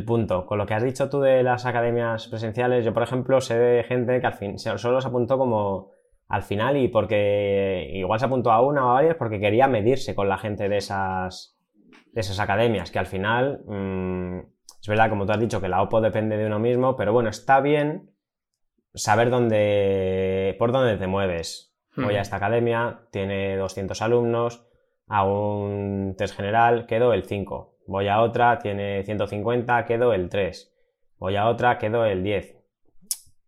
punto. 0.05 0.45
Con 0.45 0.59
lo 0.59 0.65
que 0.67 0.75
has 0.75 0.83
dicho 0.83 1.09
tú 1.09 1.21
de 1.21 1.41
las 1.41 1.65
academias 1.65 2.27
presenciales, 2.27 2.85
yo 2.85 2.93
por 2.93 3.01
ejemplo 3.01 3.41
sé 3.41 3.57
de 3.57 3.83
gente 3.83 4.19
que 4.19 4.27
al 4.27 4.33
fin 4.33 4.59
solo 4.59 5.01
se 5.01 5.07
apuntó 5.07 5.39
como 5.39 5.91
al 6.27 6.43
final 6.43 6.77
y 6.77 6.87
porque 6.87 7.89
igual 7.93 8.19
se 8.19 8.27
apuntó 8.27 8.51
a 8.51 8.61
una 8.61 8.85
o 8.85 8.89
a 8.91 8.93
varias 8.93 9.15
porque 9.15 9.39
quería 9.39 9.67
medirse 9.67 10.13
con 10.13 10.29
la 10.29 10.37
gente 10.37 10.69
de 10.69 10.77
esas 10.77 11.56
de 12.17 12.21
esas 12.21 12.39
academias, 12.39 12.89
que 12.89 12.97
al 12.97 13.05
final, 13.05 13.61
mm, 13.67 14.39
es 14.81 14.87
verdad, 14.87 15.07
como 15.07 15.27
tú 15.27 15.33
has 15.33 15.39
dicho, 15.39 15.61
que 15.61 15.67
la 15.67 15.83
OPO 15.83 16.01
depende 16.01 16.35
de 16.35 16.47
uno 16.47 16.57
mismo, 16.57 16.95
pero 16.95 17.13
bueno, 17.13 17.29
está 17.29 17.61
bien 17.61 18.09
saber 18.95 19.29
dónde, 19.29 20.55
por 20.57 20.71
dónde 20.71 20.97
te 20.97 21.05
mueves. 21.05 21.75
Voy 21.95 22.15
a 22.15 22.21
esta 22.21 22.37
academia, 22.37 23.01
tiene 23.11 23.55
200 23.57 24.01
alumnos, 24.01 24.67
a 25.07 25.25
un 25.25 26.15
test 26.17 26.35
general 26.35 26.87
quedo 26.87 27.13
el 27.13 27.23
5. 27.23 27.75
Voy 27.85 28.07
a 28.07 28.21
otra, 28.21 28.57
tiene 28.57 29.03
150, 29.03 29.85
quedo 29.85 30.11
el 30.11 30.29
3. 30.29 30.75
Voy 31.19 31.35
a 31.35 31.47
otra, 31.47 31.77
quedo 31.77 32.03
el 32.03 32.23
10. 32.23 32.57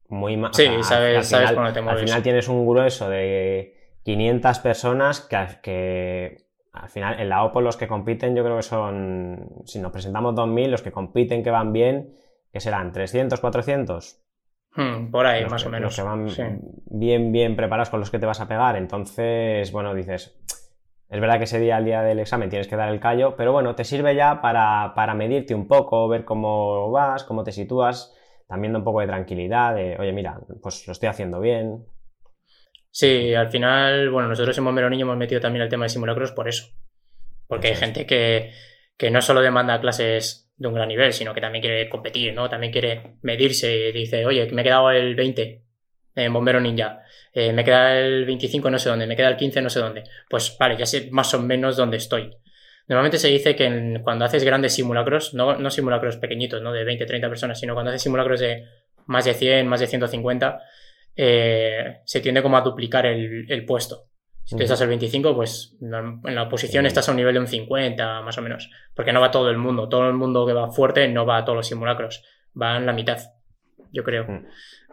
Muy 0.10 0.38
más. 0.38 0.56
Sí, 0.56 0.68
sabes, 0.84 1.28
sabes 1.28 1.50
te 1.74 1.82
mueves. 1.82 2.02
Al 2.02 2.08
final 2.08 2.22
tienes 2.22 2.48
un 2.48 2.68
grueso 2.68 3.10
de 3.10 3.98
500 4.04 4.60
personas 4.60 5.22
que, 5.22 5.48
que 5.64 6.49
al 6.72 6.90
final, 6.90 7.20
en 7.20 7.30
la 7.30 7.44
OPO 7.44 7.62
los 7.62 7.78
que 7.78 7.88
compiten 7.88 8.36
yo 8.36 8.44
creo 8.44 8.58
que 8.58 8.64
son, 8.64 9.64
si 9.66 9.80
nos 9.80 9.92
presentamos 9.92 10.36
2.000, 10.36 10.70
los 10.70 10.82
que 10.82 10.92
compiten 10.92 11.44
que 11.44 11.52
van 11.52 11.74
bien, 11.74 12.16
que 12.52 12.60
serán 12.60 12.92
300, 12.92 13.40
400. 13.40 14.24
Hmm, 14.76 15.10
por 15.10 15.26
ahí, 15.26 15.46
más 15.46 15.66
o 15.66 15.70
menos. 15.70 15.88
Los 15.88 15.96
que 15.96 16.02
van 16.04 16.28
bien, 16.86 17.32
bien 17.32 17.56
preparados 17.56 17.90
con 17.90 18.00
los 18.00 18.12
que 18.12 18.20
te 18.20 18.26
vas 18.26 18.40
a 18.40 18.48
pegar. 18.48 18.76
Entonces, 18.76 19.72
bueno, 19.72 19.96
dices, 19.96 20.40
es 21.10 21.20
verdad 21.20 21.40
que 21.40 21.46
ese 21.46 21.60
día, 21.60 21.80
el 21.80 21.86
día 21.86 22.04
del 22.04 22.20
examen, 22.20 22.50
tienes 22.50 22.68
que 22.68 22.76
dar 22.76 22.90
el 22.90 23.00
callo, 23.00 23.36
pero 23.36 23.52
bueno, 23.52 23.74
te 23.74 23.84
sirve 23.84 24.16
ya 24.16 24.42
para, 24.42 24.94
para 24.96 25.16
medirte 25.16 25.56
un 25.56 25.68
poco, 25.68 26.08
ver 26.08 26.24
cómo 26.24 26.92
vas, 26.92 27.24
cómo 27.24 27.44
te 27.44 27.52
sitúas, 27.52 28.16
también 28.48 28.74
da 28.74 28.80
un 28.80 28.86
poco 28.86 29.02
de 29.02 29.08
tranquilidad, 29.08 29.74
de, 29.74 29.98
oye, 30.00 30.12
mira, 30.12 30.40
pues 30.62 30.86
lo 30.88 30.94
estoy 30.94 31.10
haciendo 31.10 31.40
bien, 31.40 31.84
Sí, 32.92 33.34
al 33.34 33.50
final, 33.50 34.10
bueno, 34.10 34.30
nosotros 34.30 34.58
en 34.58 34.66
Bombero 34.66 34.90
Niño 34.90 35.06
hemos 35.06 35.18
metido 35.18 35.42
también 35.42 35.64
el 35.64 35.70
tema 35.70 35.86
de 35.86 35.90
simulacros 35.90 36.32
por 36.32 36.48
eso. 36.48 36.70
Porque 37.48 37.70
hay 37.70 37.76
gente 37.76 38.06
que, 38.06 38.52
que 38.98 39.12
no 39.12 39.22
solo 39.22 39.42
demanda 39.42 39.80
clases 39.80 40.52
de 40.58 40.68
un 40.68 40.74
gran 40.74 40.90
nivel, 40.90 41.14
sino 41.14 41.34
que 41.34 41.42
también 41.42 41.62
quiere 41.62 41.90
competir, 41.90 42.34
¿no? 42.34 42.50
También 42.50 42.72
quiere 42.72 43.18
medirse 43.22 43.90
y 43.90 43.92
dice, 43.92 44.26
oye, 44.26 44.52
me 44.52 44.62
he 44.62 44.66
quedado 44.66 44.92
el 44.92 45.16
20 45.16 45.64
en 46.16 46.34
Bombero 46.34 46.60
Ninja, 46.60 47.02
eh, 47.34 47.54
me 47.54 47.64
queda 47.64 47.98
el 47.98 48.26
25 48.26 48.70
no 48.70 48.78
sé 48.78 48.90
dónde, 48.90 49.08
me 49.08 49.16
queda 49.16 49.30
el 49.30 49.38
15 49.38 49.62
no 49.62 49.70
sé 49.70 49.80
dónde. 49.80 50.04
Pues 50.30 50.56
vale, 50.60 50.76
ya 50.78 50.86
sé 50.86 51.10
más 51.12 51.34
o 51.34 51.42
menos 51.42 51.78
dónde 51.78 51.98
estoy. 51.98 52.36
Normalmente 52.88 53.20
se 53.20 53.28
dice 53.28 53.56
que 53.56 54.02
cuando 54.04 54.26
haces 54.26 54.44
grandes 54.44 54.74
simulacros, 54.74 55.34
no, 55.34 55.56
no 55.58 55.70
simulacros 55.70 56.18
pequeñitos, 56.18 56.62
¿no? 56.62 56.74
De 56.74 56.84
20, 56.84 57.06
30 57.06 57.30
personas, 57.30 57.60
sino 57.60 57.74
cuando 57.74 57.92
haces 57.92 58.02
simulacros 58.02 58.40
de 58.40 58.66
más 59.06 59.26
de 59.26 59.34
100, 59.34 59.68
más 59.68 59.80
de 59.80 59.88
150, 59.88 60.60
eh, 61.22 62.00
se 62.06 62.22
tiende 62.22 62.42
como 62.42 62.56
a 62.56 62.62
duplicar 62.62 63.06
el, 63.06 63.66
puesto. 63.66 64.06
Si 64.46 64.56
tú 64.56 64.64
estás 64.64 64.82
al 64.82 64.88
25, 64.88 65.36
pues 65.36 65.76
en 65.82 66.34
la 66.34 66.44
oposición 66.44 66.86
estás 66.86 67.10
a 67.10 67.12
un 67.12 67.18
nivel 67.18 67.34
de 67.34 67.42
un 67.42 67.48
50, 67.48 68.22
más 68.22 68.38
o 68.38 68.42
menos. 68.42 68.70
Porque 68.96 69.12
no 69.12 69.20
va 69.20 69.30
todo 69.30 69.50
el 69.50 69.58
mundo. 69.58 69.90
Todo 69.90 70.08
el 70.08 70.14
mundo 70.14 70.48
que 70.48 70.54
va 70.54 70.72
fuerte 70.72 71.10
no 71.10 71.26
va 71.26 71.40
a 71.40 71.44
todos 71.44 71.58
los 71.58 71.68
simulacros. 71.68 72.24
Va 72.60 72.78
en 72.78 72.86
la 72.86 72.94
mitad, 72.94 73.20
yo 73.92 74.06
creo. 74.06 74.28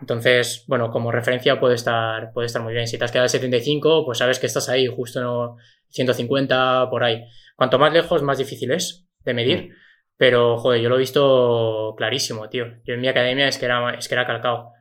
Entonces, 0.01 0.65
bueno, 0.67 0.91
como 0.91 1.13
referencia 1.13 1.61
puede 1.61 1.77
estar, 1.77 2.33
puede 2.33 2.47
estar 2.47 2.61
muy 2.61 2.75
bien. 2.75 2.89
Si 2.89 2.99
te 2.99 3.05
has 3.05 3.13
quedado 3.13 3.27
al 3.27 3.31
75, 3.31 4.05
pues 4.05 4.19
sabes 4.19 4.41
que 4.41 4.47
estás 4.47 4.69
ahí, 4.69 4.89
justo 4.89 5.21
en 5.21 5.63
150, 5.91 6.91
por 6.91 7.05
ahí. 7.05 7.23
Cuanto 7.55 7.79
más 7.79 7.93
lejos, 7.93 8.25
más 8.25 8.39
difícil 8.39 8.73
es 8.73 9.07
de 9.25 9.33
medir. 9.33 9.77
Pero, 10.17 10.59
joder, 10.59 10.81
yo 10.81 10.89
lo 10.89 10.97
he 10.97 10.99
visto 10.99 11.95
clarísimo, 11.97 12.49
tío. 12.49 12.67
Yo 12.85 12.95
en 12.95 13.01
mi 13.01 13.07
academia 13.07 13.47
es 13.47 13.59
que 13.59 13.67
era, 13.67 13.95
es 13.95 14.09
que 14.09 14.15
era 14.17 14.27
calcado. 14.27 14.73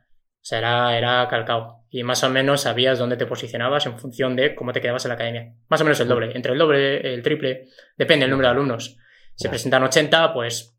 O 0.46 0.48
sea, 0.48 0.58
era, 0.58 0.96
era 0.96 1.26
calcado. 1.26 1.80
Y 1.90 2.04
más 2.04 2.22
o 2.22 2.30
menos 2.30 2.60
sabías 2.60 3.00
dónde 3.00 3.16
te 3.16 3.26
posicionabas 3.26 3.84
en 3.86 3.98
función 3.98 4.36
de 4.36 4.54
cómo 4.54 4.72
te 4.72 4.80
quedabas 4.80 5.04
en 5.04 5.08
la 5.08 5.16
academia. 5.16 5.52
Más 5.68 5.80
o 5.80 5.84
menos 5.84 5.98
el 5.98 6.06
doble. 6.06 6.30
Entre 6.36 6.52
el 6.52 6.58
doble, 6.58 7.14
el 7.14 7.20
triple, 7.20 7.66
depende 7.96 8.26
del 8.26 8.30
número 8.30 8.46
de 8.46 8.52
alumnos. 8.52 8.96
Si 9.34 9.48
presentan 9.48 9.82
80, 9.82 10.32
pues 10.32 10.78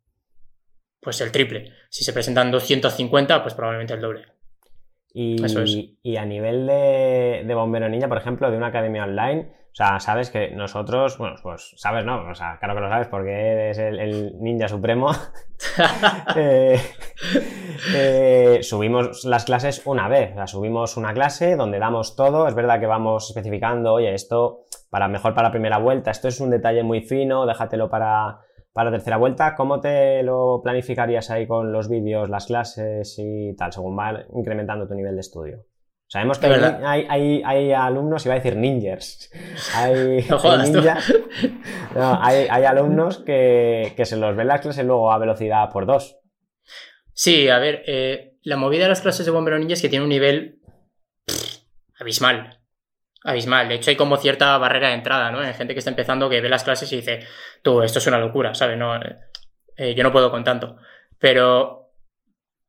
pues 1.02 1.20
el 1.20 1.34
triple. 1.34 1.74
Si 1.90 2.06
se 2.06 2.14
presentan 2.14 2.50
250, 2.50 3.42
pues 3.44 3.56
probablemente 3.56 3.94
el 3.94 4.00
doble. 4.00 4.26
Y, 5.14 5.36
y 6.02 6.16
a 6.16 6.24
nivel 6.24 6.66
de, 6.66 7.44
de 7.46 7.54
bombero 7.54 7.90
ninja, 7.90 8.08
por 8.08 8.20
ejemplo, 8.20 8.50
de 8.50 8.56
una 8.56 8.68
academia 8.68 9.04
online, 9.04 9.52
sea, 9.78 10.00
sabes 10.00 10.32
que 10.32 10.50
nosotros, 10.50 11.20
bueno, 11.20 11.36
pues 11.44 11.74
sabes, 11.76 12.04
¿no? 12.04 12.28
O 12.28 12.34
sea, 12.34 12.58
claro 12.58 12.74
que 12.74 12.82
lo 12.82 12.90
sabes 12.90 13.08
porque 13.10 13.30
eres 13.32 13.78
el, 13.78 14.34
ninja 14.40 14.68
supremo. 14.68 15.12
Eh, 16.36 16.80
eh, 17.96 18.60
subimos 18.62 19.26
las 19.26 19.46
clases 19.46 19.82
una 19.86 20.08
vez, 20.08 20.32
o 20.34 20.36
sea, 20.36 20.46
subimos 20.46 20.98
una 20.98 21.14
clase 21.14 21.56
donde 21.56 21.80
damos 21.80 22.16
todo, 22.16 22.48
es 22.48 22.54
verdad 22.54 22.80
que 22.80 22.86
vamos 22.86 23.30
especificando, 23.30 23.94
oye, 23.94 24.14
esto 24.14 24.66
para 24.92 25.08
mejor 25.08 25.34
para 25.34 25.50
primera 25.50 25.80
vuelta, 25.80 26.12
esto 26.12 26.28
es 26.28 26.40
un 26.40 26.52
detalle 26.52 26.84
muy 26.84 27.02
fino, 27.02 27.48
déjatelo 27.48 27.90
para, 27.90 28.40
para 28.72 28.92
tercera 28.92 29.18
vuelta. 29.18 29.56
¿Cómo 29.56 29.80
te 29.80 30.22
lo 30.22 30.62
planificarías 30.62 31.32
ahí 31.32 31.48
con 31.48 31.72
los 31.72 31.90
vídeos, 31.90 32.30
las 32.30 32.46
clases 32.46 33.16
y 33.18 33.56
tal, 33.56 33.74
según 33.74 33.98
va 33.98 34.26
incrementando 34.36 34.88
tu 34.88 34.94
nivel 34.94 35.16
de 35.16 35.22
estudio? 35.22 35.66
Sabemos 36.10 36.40
que 36.40 36.48
hay, 36.48 37.06
hay, 37.10 37.42
hay, 37.46 37.72
alumnos, 37.74 38.26
iba 38.26 38.36
a 38.36 38.38
decir 38.38 38.56
ninjas. 38.56 39.30
Hay, 39.76 40.26
hay, 42.22 42.48
alumnos 42.64 43.18
que, 43.18 43.94
se 44.06 44.16
los 44.16 44.36
ven 44.36 44.48
las 44.48 44.62
clases 44.62 44.86
luego 44.86 45.12
a 45.12 45.18
velocidad 45.18 45.70
por 45.70 45.86
dos. 45.86 46.18
Sí, 47.12 47.50
a 47.50 47.60
ver, 47.60 47.84
eh, 47.88 48.38
la 48.44 48.56
movida 48.56 48.84
de 48.84 48.90
las 48.90 49.02
clases 49.02 49.26
de 49.26 49.34
bombero 49.34 49.60
ninja 49.60 49.74
es 49.74 49.82
que 49.82 49.90
tiene 49.90 50.04
un 50.04 50.10
nivel 50.10 50.62
abismal. 52.00 52.62
Abismal. 53.26 53.68
De 53.68 53.76
hecho, 53.76 53.90
hay 53.90 53.98
como 53.98 54.16
cierta 54.16 54.58
barrera 54.58 54.90
de 54.90 54.94
entrada, 54.94 55.30
¿no? 55.32 55.40
Hay 55.40 55.54
gente 55.56 55.74
que 55.74 55.80
está 55.80 55.90
empezando 55.90 56.30
que 56.30 56.40
ve 56.40 56.48
las 56.48 56.64
clases 56.64 56.90
y 56.94 56.98
dice, 56.98 57.26
tú, 57.62 57.82
esto 57.82 58.00
es 58.00 58.08
una 58.08 58.20
locura, 58.20 58.56
¿sabes? 58.56 58.78
No, 58.78 58.96
eh, 58.96 59.94
yo 59.94 60.04
no 60.04 60.14
puedo 60.14 60.32
con 60.32 60.46
tanto. 60.46 60.78
Pero 61.20 61.87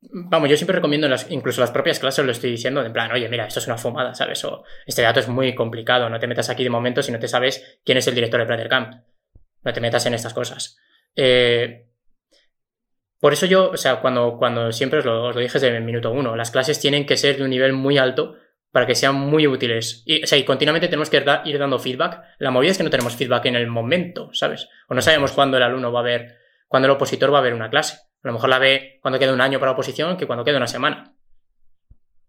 Vamos, 0.00 0.48
yo 0.48 0.56
siempre 0.56 0.76
recomiendo, 0.76 1.08
las, 1.08 1.28
incluso 1.30 1.60
las 1.60 1.72
propias 1.72 1.98
clases 1.98 2.24
lo 2.24 2.30
estoy 2.30 2.52
diciendo, 2.52 2.84
en 2.84 2.92
plan, 2.92 3.10
oye, 3.10 3.28
mira, 3.28 3.46
esto 3.46 3.58
es 3.58 3.66
una 3.66 3.78
fumada, 3.78 4.14
¿sabes? 4.14 4.44
O 4.44 4.62
este 4.86 5.02
dato 5.02 5.18
es 5.18 5.28
muy 5.28 5.54
complicado, 5.56 6.08
no 6.08 6.20
te 6.20 6.28
metas 6.28 6.50
aquí 6.50 6.62
de 6.62 6.70
momento 6.70 7.02
si 7.02 7.10
no 7.10 7.18
te 7.18 7.26
sabes 7.26 7.80
quién 7.84 7.98
es 7.98 8.06
el 8.06 8.14
director 8.14 8.38
de 8.40 8.46
Pratercamp. 8.46 8.94
No 9.64 9.72
te 9.72 9.80
metas 9.80 10.06
en 10.06 10.14
estas 10.14 10.34
cosas. 10.34 10.78
Eh, 11.16 11.88
por 13.18 13.32
eso 13.32 13.46
yo, 13.46 13.70
o 13.70 13.76
sea, 13.76 14.00
cuando, 14.00 14.36
cuando 14.38 14.70
siempre 14.70 15.00
os 15.00 15.04
lo, 15.04 15.32
dije 15.32 15.58
desde 15.58 15.76
el 15.76 15.82
minuto 15.82 16.12
uno, 16.12 16.36
las 16.36 16.52
clases 16.52 16.78
tienen 16.78 17.04
que 17.04 17.16
ser 17.16 17.36
de 17.36 17.42
un 17.42 17.50
nivel 17.50 17.72
muy 17.72 17.98
alto 17.98 18.36
para 18.70 18.86
que 18.86 18.94
sean 18.94 19.16
muy 19.16 19.48
útiles. 19.48 20.04
Y, 20.06 20.22
o 20.22 20.26
sea, 20.28 20.38
y 20.38 20.44
continuamente 20.44 20.86
tenemos 20.86 21.10
que 21.10 21.24
ir 21.44 21.58
dando 21.58 21.78
feedback. 21.80 22.22
La 22.38 22.52
movida 22.52 22.70
es 22.70 22.78
que 22.78 22.84
no 22.84 22.90
tenemos 22.90 23.16
feedback 23.16 23.46
en 23.46 23.56
el 23.56 23.66
momento, 23.66 24.30
¿sabes? 24.32 24.68
O 24.88 24.94
no 24.94 25.02
sabemos 25.02 25.32
cuándo 25.32 25.56
el 25.56 25.64
alumno 25.64 25.90
va 25.90 26.00
a 26.00 26.04
ver, 26.04 26.36
cuándo 26.68 26.86
el 26.86 26.92
opositor 26.92 27.34
va 27.34 27.38
a 27.38 27.42
ver 27.42 27.54
una 27.54 27.70
clase. 27.70 27.98
A 28.28 28.30
lo 28.30 28.34
mejor 28.34 28.50
la 28.50 28.58
ve 28.58 28.98
cuando 29.00 29.18
queda 29.18 29.32
un 29.32 29.40
año 29.40 29.58
para 29.58 29.70
la 29.70 29.72
oposición 29.72 30.18
que 30.18 30.26
cuando 30.26 30.44
queda 30.44 30.58
una 30.58 30.66
semana. 30.66 31.14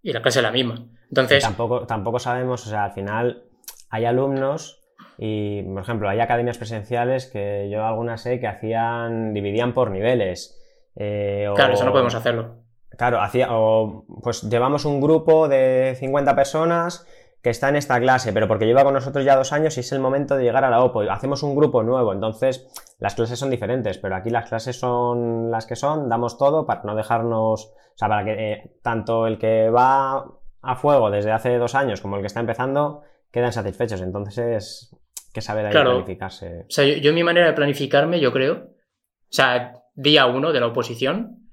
Y 0.02 0.14
la 0.14 0.22
clase 0.22 0.40
es 0.40 0.44
la 0.44 0.52
misma. 0.52 0.86
Entonces. 1.10 1.44
Tampoco, 1.44 1.86
tampoco 1.86 2.20
sabemos, 2.20 2.66
o 2.66 2.70
sea, 2.70 2.86
al 2.86 2.94
final 2.94 3.44
hay 3.90 4.06
alumnos 4.06 4.80
y, 5.18 5.62
por 5.64 5.82
ejemplo, 5.82 6.08
hay 6.08 6.22
academias 6.22 6.58
presenciales 6.58 7.26
que 7.26 7.70
yo 7.70 7.84
algunas 7.84 8.22
sé 8.22 8.40
que 8.40 8.48
hacían, 8.48 9.34
dividían 9.34 9.74
por 9.74 9.92
niveles. 9.92 10.58
Eh, 10.96 11.52
claro, 11.54 11.74
eso 11.74 11.84
no 11.84 11.92
podemos 11.92 12.16
hacerlo. 12.16 12.64
Claro, 12.98 13.22
hacía, 13.22 13.50
o 13.52 14.06
pues 14.24 14.44
llevamos 14.44 14.86
un 14.86 15.02
grupo 15.02 15.50
de 15.50 15.98
50 16.00 16.34
personas 16.34 17.06
que 17.42 17.50
está 17.50 17.70
en 17.70 17.78
esta 17.78 18.00
clase, 18.00 18.34
pero 18.34 18.48
porque 18.48 18.66
lleva 18.66 18.84
con 18.84 18.94
nosotros 18.94 19.24
ya 19.24 19.36
dos 19.36 19.54
años 19.54 19.78
y 19.78 19.80
es 19.80 19.92
el 19.92 20.00
momento 20.00 20.36
de 20.36 20.44
llegar 20.44 20.66
a 20.66 20.70
la 20.70 20.84
OPO. 20.84 21.10
Hacemos 21.10 21.42
un 21.44 21.56
grupo 21.56 21.84
nuevo, 21.84 22.12
entonces 22.14 22.68
las 23.00 23.16
clases 23.16 23.40
son 23.40 23.50
diferentes, 23.50 23.98
pero 23.98 24.16
aquí 24.16 24.30
las 24.30 24.50
clases 24.50 24.78
son 24.78 25.50
las 25.50 25.66
que 25.66 25.76
son, 25.76 26.10
damos 26.10 26.38
todo 26.38 26.66
para 26.66 26.84
no 26.84 26.96
dejarnos, 26.96 27.66
o 27.66 27.98
sea, 27.98 28.10
para 28.10 28.26
que 28.26 28.52
eh, 28.52 28.72
tanto 28.84 29.26
el 29.26 29.38
que 29.38 29.70
va 29.70 30.26
a 30.62 30.76
fuego 30.76 31.10
desde 31.10 31.32
hace 31.32 31.58
dos 31.58 31.76
años 31.76 32.02
como 32.02 32.18
el 32.18 32.22
que 32.22 32.28
está 32.28 32.42
empezando 32.42 33.04
quedan 33.32 33.54
satisfechos. 33.54 34.02
Entonces 34.02 34.38
es 34.38 34.96
que 35.34 35.42
saber 35.42 35.68
ahí 35.68 35.72
planificarse. 35.72 36.66
O 36.68 36.72
sea, 36.72 36.86
yo, 36.86 37.14
mi 37.14 37.24
manera 37.24 37.48
de 37.48 37.54
planificarme, 37.54 38.20
yo 38.20 38.34
creo, 38.34 38.56
o 38.56 39.32
sea, 39.32 39.74
día 39.94 40.26
uno 40.26 40.52
de 40.52 40.60
la 40.60 40.68
oposición, 40.68 41.50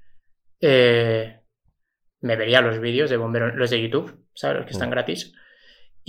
eh, 0.59 1.41
me 2.19 2.35
vería 2.35 2.61
los 2.61 2.79
vídeos 2.79 3.09
de 3.09 3.17
bomberos, 3.17 3.55
los 3.55 3.69
de 3.69 3.81
YouTube, 3.81 4.25
¿sabes? 4.33 4.57
Los 4.57 4.65
que 4.65 4.73
están 4.73 4.89
mm. 4.89 4.91
gratis. 4.91 5.33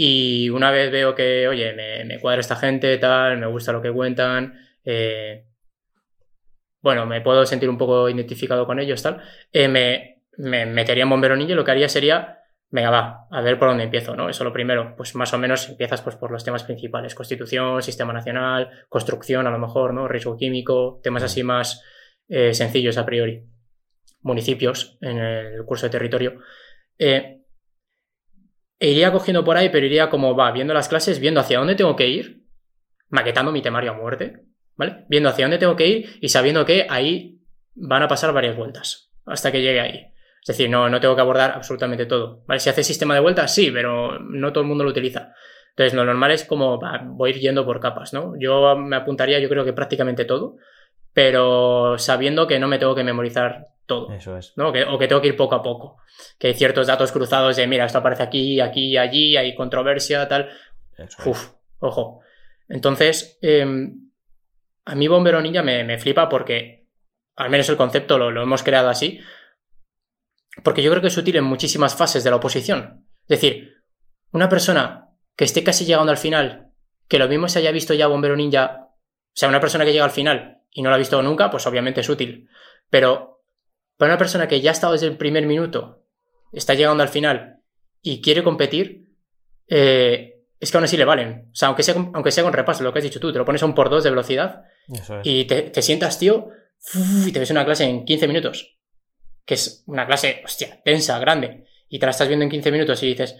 Y 0.00 0.48
una 0.50 0.70
vez 0.70 0.92
veo 0.92 1.12
que, 1.16 1.48
oye, 1.48 1.74
me, 1.74 2.20
cuadra 2.20 2.38
esta 2.38 2.54
gente, 2.54 2.98
tal, 2.98 3.36
me 3.36 3.48
gusta 3.48 3.72
lo 3.72 3.82
que 3.82 3.90
cuentan, 3.90 4.56
eh, 4.84 5.44
bueno, 6.80 7.04
me 7.04 7.20
puedo 7.20 7.44
sentir 7.44 7.68
un 7.68 7.76
poco 7.76 8.08
identificado 8.08 8.64
con 8.64 8.78
ellos, 8.78 9.02
tal, 9.02 9.20
eh, 9.52 9.66
me, 9.66 10.66
metería 10.66 11.02
en 11.02 11.10
bombero 11.10 11.36
y 11.36 11.48
lo 11.48 11.64
que 11.64 11.72
haría 11.72 11.88
sería, 11.88 12.38
venga, 12.70 12.90
va, 12.90 13.26
a 13.28 13.40
ver 13.40 13.58
por 13.58 13.70
dónde 13.70 13.82
empiezo, 13.82 14.14
¿no? 14.14 14.28
Eso 14.28 14.44
lo 14.44 14.52
primero, 14.52 14.94
pues 14.96 15.16
más 15.16 15.34
o 15.34 15.38
menos 15.38 15.68
empiezas 15.68 16.00
pues 16.00 16.14
por 16.14 16.30
los 16.30 16.44
temas 16.44 16.62
principales, 16.62 17.16
constitución, 17.16 17.82
sistema 17.82 18.12
nacional, 18.12 18.70
construcción 18.88 19.48
a 19.48 19.50
lo 19.50 19.58
mejor, 19.58 19.94
¿no? 19.94 20.06
Riesgo 20.06 20.36
químico, 20.36 21.00
temas 21.02 21.24
así 21.24 21.42
más 21.42 21.82
eh, 22.28 22.54
sencillos 22.54 22.98
a 22.98 23.04
priori, 23.04 23.42
municipios 24.20 24.96
en 25.00 25.18
el 25.18 25.64
curso 25.64 25.86
de 25.86 25.90
territorio. 25.90 26.38
Eh, 26.96 27.37
e 28.78 28.90
iría 28.90 29.12
cogiendo 29.12 29.44
por 29.44 29.56
ahí, 29.56 29.68
pero 29.70 29.86
iría 29.86 30.08
como 30.10 30.36
va, 30.36 30.52
viendo 30.52 30.74
las 30.74 30.88
clases, 30.88 31.20
viendo 31.20 31.40
hacia 31.40 31.58
dónde 31.58 31.74
tengo 31.74 31.96
que 31.96 32.08
ir, 32.08 32.44
maquetando 33.08 33.52
mi 33.52 33.62
temario 33.62 33.92
a 33.92 33.94
muerte, 33.94 34.44
¿vale? 34.76 35.04
Viendo 35.08 35.28
hacia 35.28 35.44
dónde 35.44 35.58
tengo 35.58 35.76
que 35.76 35.86
ir 35.86 36.18
y 36.20 36.28
sabiendo 36.28 36.64
que 36.64 36.86
ahí 36.88 37.40
van 37.74 38.02
a 38.02 38.08
pasar 38.08 38.32
varias 38.32 38.56
vueltas 38.56 39.10
hasta 39.26 39.52
que 39.52 39.62
llegue 39.62 39.80
ahí. 39.80 40.12
Es 40.40 40.46
decir, 40.46 40.70
no, 40.70 40.88
no 40.88 41.00
tengo 41.00 41.14
que 41.14 41.20
abordar 41.20 41.52
absolutamente 41.52 42.06
todo. 42.06 42.42
¿Vale? 42.46 42.60
Si 42.60 42.70
hace 42.70 42.82
sistema 42.82 43.14
de 43.14 43.20
vueltas, 43.20 43.54
sí, 43.54 43.70
pero 43.70 44.18
no 44.18 44.52
todo 44.52 44.62
el 44.62 44.68
mundo 44.68 44.84
lo 44.84 44.90
utiliza. 44.90 45.34
Entonces, 45.70 45.94
lo 45.94 46.04
normal 46.04 46.30
es 46.30 46.44
como 46.44 46.80
va, 46.80 47.00
voy 47.04 47.34
yendo 47.34 47.64
por 47.64 47.80
capas, 47.80 48.12
¿no? 48.12 48.34
Yo 48.38 48.76
me 48.76 48.96
apuntaría, 48.96 49.38
yo 49.40 49.48
creo 49.48 49.64
que 49.64 49.72
prácticamente 49.72 50.24
todo, 50.24 50.56
pero 51.12 51.98
sabiendo 51.98 52.46
que 52.46 52.58
no 52.58 52.66
me 52.66 52.78
tengo 52.78 52.94
que 52.94 53.04
memorizar 53.04 53.66
todo. 53.88 54.12
Eso 54.12 54.36
es. 54.36 54.52
¿no? 54.56 54.68
o 54.68 54.98
que 54.98 55.08
tengo 55.08 55.20
que 55.20 55.28
ir 55.28 55.36
poco 55.36 55.56
a 55.56 55.62
poco. 55.62 56.00
Que 56.38 56.48
hay 56.48 56.54
ciertos 56.54 56.86
datos 56.86 57.10
cruzados 57.10 57.56
de, 57.56 57.66
mira, 57.66 57.86
esto 57.86 57.98
aparece 57.98 58.22
aquí, 58.22 58.60
aquí, 58.60 58.96
allí, 58.96 59.36
hay 59.36 59.56
controversia, 59.56 60.28
tal. 60.28 60.50
Uf, 61.24 61.54
ojo. 61.80 62.20
Entonces, 62.68 63.38
em, 63.42 64.10
a 64.84 64.94
mí 64.94 65.08
Bombero 65.08 65.40
Ninja 65.40 65.62
me, 65.62 65.98
flipa 65.98 66.28
porque, 66.28 66.86
al 67.34 67.50
menos 67.50 67.68
el 67.68 67.76
concepto 67.76 68.18
lo, 68.18 68.30
lo 68.30 68.42
hemos 68.42 68.62
creado 68.62 68.88
así, 68.88 69.20
porque 70.62 70.82
yo 70.82 70.90
creo 70.90 71.02
que 71.02 71.08
es 71.08 71.16
útil 71.16 71.36
en 71.36 71.44
muchísimas 71.44 71.96
fases 71.96 72.22
de 72.22 72.30
la 72.30 72.36
oposición. 72.36 73.06
Es 73.22 73.40
decir, 73.40 73.82
una 74.30 74.48
persona 74.48 75.08
que 75.36 75.44
esté 75.44 75.64
casi 75.64 75.84
llegando 75.84 76.12
al 76.12 76.18
final, 76.18 76.72
que 77.08 77.18
lo 77.18 77.28
mismo 77.28 77.48
se 77.48 77.58
haya 77.60 77.72
visto 77.72 77.94
ya 77.94 78.06
Bombero 78.06 78.36
Ninja, 78.36 78.88
o 78.88 79.40
sea, 79.40 79.48
una 79.48 79.60
persona 79.60 79.84
que 79.84 79.92
llega 79.92 80.04
al 80.04 80.10
final 80.10 80.62
y 80.70 80.82
no 80.82 80.90
lo 80.90 80.96
ha 80.96 80.98
visto 80.98 81.20
nunca, 81.22 81.50
pues 81.50 81.66
obviamente 81.66 82.00
es 82.02 82.08
útil. 82.08 82.48
Pero 82.90 83.37
para 83.98 84.12
una 84.12 84.18
persona 84.18 84.48
que 84.48 84.60
ya 84.60 84.70
ha 84.70 84.72
estado 84.72 84.94
desde 84.94 85.08
el 85.08 85.16
primer 85.16 85.44
minuto, 85.44 86.04
está 86.52 86.74
llegando 86.74 87.02
al 87.02 87.08
final 87.08 87.62
y 88.00 88.22
quiere 88.22 88.42
competir, 88.44 89.08
eh, 89.68 90.44
es 90.58 90.70
que 90.70 90.76
aún 90.76 90.84
así 90.84 90.96
le 90.96 91.04
valen. 91.04 91.48
O 91.52 91.54
sea, 91.54 91.68
aunque 91.68 91.82
sea, 91.82 91.94
aunque 92.14 92.30
sea 92.30 92.44
con 92.44 92.52
repaso, 92.52 92.84
lo 92.84 92.92
que 92.92 93.00
has 93.00 93.04
dicho 93.04 93.20
tú, 93.20 93.32
te 93.32 93.38
lo 93.38 93.44
pones 93.44 93.62
a 93.62 93.66
un 93.66 93.74
por 93.74 93.90
dos 93.90 94.04
de 94.04 94.10
velocidad 94.10 94.62
y 95.24 95.44
te, 95.44 95.82
sientas, 95.82 96.18
tío, 96.18 96.48
y 97.26 97.32
te 97.32 97.40
ves 97.40 97.50
una 97.50 97.64
clase 97.64 97.84
en 97.84 98.04
15 98.04 98.28
minutos. 98.28 98.78
Que 99.44 99.54
es 99.54 99.82
una 99.86 100.06
clase, 100.06 100.42
hostia, 100.44 100.80
tensa, 100.84 101.18
grande. 101.18 101.66
Y 101.88 101.98
te 101.98 102.06
la 102.06 102.10
estás 102.10 102.28
viendo 102.28 102.44
en 102.44 102.50
15 102.50 102.70
minutos 102.70 103.02
y 103.02 103.08
dices, 103.08 103.36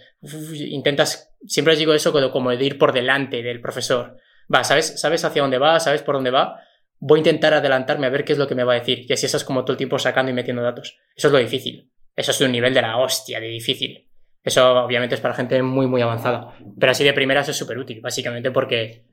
intentas, 0.53 1.33
siempre 1.45 1.73
les 1.73 1.79
digo 1.79 1.93
eso 1.93 2.11
como 2.31 2.49
de 2.49 2.65
ir 2.65 2.77
por 2.77 2.91
delante 2.91 3.41
del 3.41 3.61
profesor. 3.61 4.17
Va, 4.53 4.63
¿sabes, 4.63 4.99
sabes 4.99 5.23
hacia 5.23 5.41
dónde 5.41 5.57
va, 5.57 5.79
sabes 5.79 6.01
por 6.01 6.15
dónde 6.15 6.31
va 6.31 6.59
voy 6.99 7.19
a 7.19 7.21
intentar 7.21 7.53
adelantarme 7.53 8.07
a 8.07 8.09
ver 8.09 8.25
qué 8.25 8.33
es 8.33 8.39
lo 8.39 8.47
que 8.47 8.55
me 8.55 8.63
va 8.63 8.73
a 8.73 8.79
decir. 8.79 9.05
Y 9.07 9.13
así 9.13 9.25
estás 9.25 9.43
como 9.43 9.63
todo 9.63 9.73
el 9.73 9.77
tiempo 9.77 9.97
sacando 9.97 10.31
y 10.31 10.33
metiendo 10.33 10.61
datos. 10.61 10.97
Eso 11.15 11.27
es 11.27 11.33
lo 11.33 11.39
difícil. 11.39 11.91
Eso 12.15 12.31
es 12.31 12.41
un 12.41 12.51
nivel 12.51 12.73
de 12.73 12.81
la 12.81 12.97
hostia, 12.97 13.39
de 13.39 13.47
difícil. 13.47 14.09
Eso 14.43 14.83
obviamente 14.83 15.15
es 15.15 15.21
para 15.21 15.33
gente 15.33 15.61
muy, 15.61 15.87
muy 15.87 16.01
avanzada. 16.01 16.53
Pero 16.79 16.91
así 16.91 17.03
de 17.03 17.13
primeras 17.13 17.47
es 17.49 17.57
súper 17.57 17.77
útil, 17.77 18.01
básicamente 18.01 18.51
porque 18.51 19.05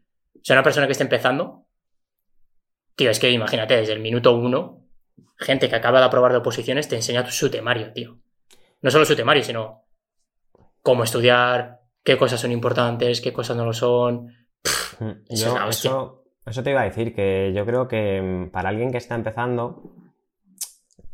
si 0.43 0.53
una 0.53 0.63
persona 0.63 0.87
que 0.87 0.93
está 0.93 1.05
empezando, 1.05 1.67
tío, 2.95 3.11
es 3.11 3.19
que 3.19 3.31
imagínate, 3.31 3.77
desde 3.77 3.93
el 3.93 4.01
minuto 4.01 4.37
uno, 4.37 4.85
gente 5.37 5.69
que 5.69 5.77
acaba 5.77 6.01
de 6.01 6.07
aprobar 6.07 6.33
de 6.33 6.39
oposiciones 6.39 6.89
te 6.89 6.97
enseña 6.97 7.29
su 7.31 7.51
temario, 7.51 7.93
tío. 7.93 8.21
No 8.83 8.91
solo 8.91 9.05
su 9.05 9.17
temario, 9.17 9.43
sino 9.43 9.85
cómo 10.83 11.05
estudiar, 11.05 11.81
qué 12.05 12.17
cosas 12.17 12.41
son 12.41 12.53
importantes, 12.53 13.21
qué 13.21 13.33
cosas 13.33 13.57
no 13.57 13.65
lo 13.65 13.73
son. 13.73 14.27
Mm, 14.99 15.25
eso 15.29 15.47
es 15.47 15.53
una 15.53 15.67
hostia. 15.67 15.91
Eso 15.91 16.26
te 16.63 16.71
iba 16.71 16.81
a 16.81 16.85
decir, 16.85 17.15
que 17.15 17.53
yo 17.55 17.67
creo 17.67 17.89
que 17.89 18.23
mm, 18.23 18.51
para 18.51 18.69
alguien 18.69 18.91
que 18.93 18.99
está 18.99 19.15
empezando 19.15 19.83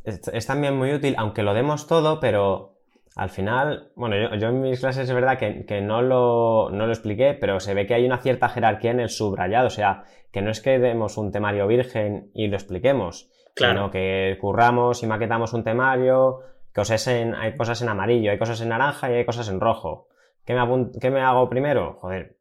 es, 0.05 0.47
también 0.47 0.77
muy 0.77 0.93
útil, 0.93 1.15
aunque 1.19 1.43
lo 1.43 1.55
demos 1.55 1.87
todo, 1.87 2.21
pero 2.21 2.79
al 3.15 3.31
final, 3.31 3.93
bueno, 3.95 4.37
yo, 4.37 4.49
en 4.49 4.61
mis 4.61 4.81
clases 4.81 5.09
es 5.09 5.15
verdad 5.15 5.39
que, 5.39 5.81
no, 5.81 6.03
lo, 6.03 6.71
no, 6.71 6.87
lo, 6.87 6.93
expliqué, 6.93 7.35
pero 7.35 7.61
se 7.61 7.75
ve 7.75 7.87
que 7.87 7.95
hay 7.95 8.05
una 8.05 8.19
cierta 8.19 8.49
jerarquía 8.49 8.91
en 8.91 9.01
el 9.01 9.11
subrayado, 9.11 9.67
o 9.67 9.71
sea, 9.71 10.05
que 10.33 10.43
no 10.43 10.51
es 10.51 10.61
que 10.61 10.79
demos 10.79 11.19
un 11.19 11.31
temario 11.31 11.67
virgen 11.67 12.31
y 12.35 12.49
lo 12.49 12.57
expliquemos, 12.57 13.31
Claro. 13.55 13.75
Sino 13.75 13.91
que 13.91 14.39
curramos 14.41 15.03
y 15.03 15.07
maquetamos 15.07 15.53
un 15.53 15.63
temario, 15.63 16.41
cosas 16.75 17.07
en, 17.07 17.35
hay 17.35 17.55
cosas 17.55 17.83
en 17.83 17.91
amarillo, 17.91 18.31
hay 18.31 18.39
cosas 18.39 18.63
en 18.63 18.71
naranja 18.71 19.11
y 19.11 19.15
hay 19.15 19.25
cosas 19.27 19.51
en 19.51 19.61
rojo. 19.61 20.09
¿Qué 20.47 20.55
me, 20.55 20.61
apunt- 20.61 20.99
qué 20.99 21.11
me 21.11 21.21
hago 21.21 21.51
primero? 21.51 21.99
Joder, 22.01 22.39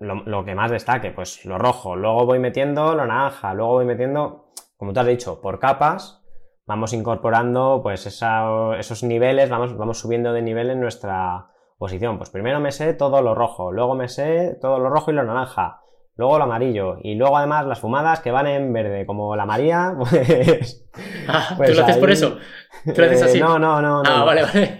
lo, 0.00 0.44
que 0.44 0.54
más 0.54 0.70
destaque, 0.70 1.10
pues 1.12 1.44
lo 1.44 1.58
rojo. 1.58 1.94
Luego 1.94 2.26
voy 2.26 2.38
metiendo 2.38 2.94
lo 2.94 3.06
naranja, 3.06 3.54
luego 3.54 3.74
voy 3.74 3.84
metiendo, 3.84 4.46
como 4.76 4.92
tú 4.92 5.00
has 5.00 5.06
dicho, 5.06 5.40
por 5.40 5.58
capas. 5.58 6.22
Vamos 6.66 6.92
incorporando 6.92 7.80
pues 7.82 8.06
esa- 8.06 8.76
esos 8.78 9.02
niveles, 9.02 9.50
vamos, 9.50 9.76
vamos 9.76 9.98
subiendo 9.98 10.32
de 10.32 10.42
nivel 10.42 10.70
en 10.70 10.80
nuestra 10.80 11.50
posición. 11.78 12.16
Pues 12.18 12.30
primero 12.30 12.60
me 12.60 12.72
sé 12.72 12.94
todo 12.94 13.22
lo 13.22 13.34
rojo, 13.34 13.72
luego 13.72 13.94
me 13.94 14.08
sé 14.08 14.56
todo 14.60 14.78
lo 14.78 14.88
rojo 14.90 15.10
y 15.10 15.14
lo 15.14 15.22
naranja, 15.22 15.82
luego 16.16 16.38
lo 16.38 16.44
amarillo 16.44 16.98
y 17.02 17.14
luego 17.14 17.36
además 17.38 17.66
las 17.66 17.80
fumadas 17.80 18.20
que 18.20 18.30
van 18.30 18.46
en 18.46 18.72
verde, 18.72 19.06
como 19.06 19.34
la 19.36 19.46
María, 19.46 19.94
pues... 19.98 20.86
Ah, 21.28 21.54
Pues 21.56 21.70
¿Tú 21.70 21.76
lo 21.76 21.82
haces 21.84 21.96
por 21.98 22.08
ahí- 22.08 22.12
eso? 22.14 22.36
¿Tú 22.84 23.00
lo 23.00 23.04
haces 23.06 23.22
Eh, 23.22 23.24
así? 23.24 23.40
No, 23.40 23.58
no, 23.58 23.80
no. 23.80 24.02
no, 24.02 24.10
ah, 24.10 24.18
no. 24.18 24.26
vale, 24.26 24.42
vale. 24.42 24.76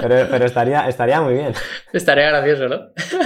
Pero, 0.00 0.26
pero 0.30 0.44
estaría, 0.44 0.86
estaría 0.88 1.20
muy 1.20 1.34
bien. 1.34 1.52
Estaría 1.92 2.28
gracioso, 2.28 2.68
¿no? 2.68 2.76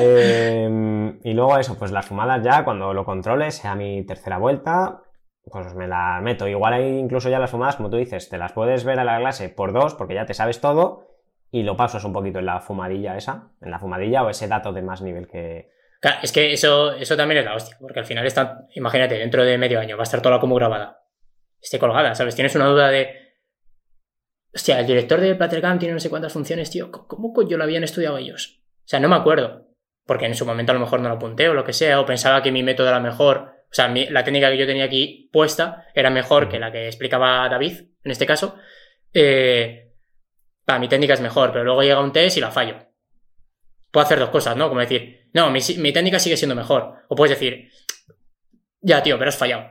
Eh, 0.00 1.18
y 1.24 1.32
luego 1.34 1.58
eso, 1.58 1.76
pues 1.78 1.90
las 1.90 2.06
fumadas 2.06 2.42
ya, 2.44 2.64
cuando 2.64 2.92
lo 2.94 3.04
controle, 3.04 3.50
sea 3.50 3.74
mi 3.74 4.04
tercera 4.04 4.38
vuelta, 4.38 5.02
pues 5.50 5.74
me 5.74 5.88
la 5.88 6.20
meto. 6.22 6.46
Igual 6.48 6.74
hay 6.74 6.98
incluso 6.98 7.28
ya 7.28 7.38
las 7.38 7.50
fumadas, 7.50 7.76
como 7.76 7.90
tú 7.90 7.96
dices, 7.96 8.28
te 8.28 8.38
las 8.38 8.52
puedes 8.52 8.84
ver 8.84 8.98
a 9.00 9.04
la 9.04 9.18
clase 9.18 9.48
por 9.48 9.72
dos, 9.72 9.94
porque 9.94 10.14
ya 10.14 10.26
te 10.26 10.34
sabes 10.34 10.60
todo, 10.60 11.06
y 11.50 11.62
lo 11.62 11.76
pasas 11.76 12.04
un 12.04 12.12
poquito 12.12 12.38
en 12.38 12.46
la 12.46 12.60
fumadilla 12.60 13.16
esa, 13.16 13.48
en 13.60 13.70
la 13.70 13.78
fumadilla 13.78 14.22
o 14.22 14.30
ese 14.30 14.48
dato 14.48 14.72
de 14.72 14.82
más 14.82 15.02
nivel 15.02 15.26
que... 15.28 15.70
Es 16.22 16.30
que 16.32 16.52
eso, 16.52 16.92
eso 16.92 17.16
también 17.16 17.38
es 17.40 17.44
la 17.44 17.54
hostia, 17.56 17.76
porque 17.80 17.98
al 17.98 18.06
final 18.06 18.24
está, 18.26 18.66
imagínate, 18.74 19.16
dentro 19.18 19.44
de 19.44 19.58
medio 19.58 19.80
año 19.80 19.96
va 19.96 20.02
a 20.02 20.04
estar 20.04 20.22
toda 20.22 20.38
como 20.38 20.54
grabada. 20.54 21.02
Esté 21.60 21.78
colgada, 21.78 22.14
¿sabes? 22.14 22.36
Tienes 22.36 22.54
una 22.54 22.66
duda 22.66 22.88
de. 22.88 23.34
Hostia, 24.54 24.78
el 24.78 24.86
director 24.86 25.20
de 25.20 25.34
Plattercam 25.34 25.78
tiene 25.78 25.94
no 25.94 26.00
sé 26.00 26.08
cuántas 26.08 26.32
funciones, 26.32 26.70
tío. 26.70 26.90
¿Cómo- 26.92 27.06
¿Cómo 27.08 27.32
coño 27.32 27.56
lo 27.56 27.64
habían 27.64 27.82
estudiado 27.84 28.16
ellos? 28.18 28.62
O 28.78 28.88
sea, 28.88 29.00
no 29.00 29.08
me 29.08 29.16
acuerdo. 29.16 29.66
Porque 30.06 30.24
en 30.26 30.34
su 30.34 30.46
momento 30.46 30.72
a 30.72 30.74
lo 30.74 30.80
mejor 30.80 31.00
no 31.00 31.08
lo 31.08 31.16
apunté 31.16 31.48
o 31.48 31.54
lo 31.54 31.64
que 31.64 31.72
sea, 31.74 32.00
o 32.00 32.06
pensaba 32.06 32.42
que 32.42 32.52
mi 32.52 32.62
método 32.62 32.88
era 32.88 33.00
mejor. 33.00 33.52
O 33.70 33.74
sea, 33.74 33.88
la 33.88 34.24
técnica 34.24 34.48
que 34.50 34.56
yo 34.56 34.66
tenía 34.66 34.84
aquí 34.84 35.28
puesta 35.32 35.86
era 35.94 36.08
mejor 36.10 36.48
que 36.48 36.58
la 36.58 36.72
que 36.72 36.86
explicaba 36.86 37.46
David, 37.48 37.80
en 38.04 38.10
este 38.10 38.24
caso. 38.24 38.56
Eh, 39.12 39.92
va, 40.68 40.78
mi 40.78 40.88
técnica 40.88 41.12
es 41.14 41.20
mejor, 41.20 41.52
pero 41.52 41.64
luego 41.64 41.82
llega 41.82 42.00
un 42.00 42.12
test 42.12 42.38
y 42.38 42.40
la 42.40 42.50
fallo. 42.50 42.76
Puedo 43.90 44.06
hacer 44.06 44.18
dos 44.18 44.30
cosas, 44.30 44.56
¿no? 44.56 44.68
Como 44.68 44.80
decir, 44.80 45.17
no, 45.34 45.50
mi, 45.50 45.60
mi 45.78 45.92
técnica 45.92 46.18
sigue 46.18 46.36
siendo 46.36 46.54
mejor. 46.54 46.94
O 47.08 47.14
puedes 47.16 47.38
decir, 47.38 47.70
ya, 48.80 49.02
tío, 49.02 49.18
pero 49.18 49.28
has 49.28 49.36
fallado. 49.36 49.64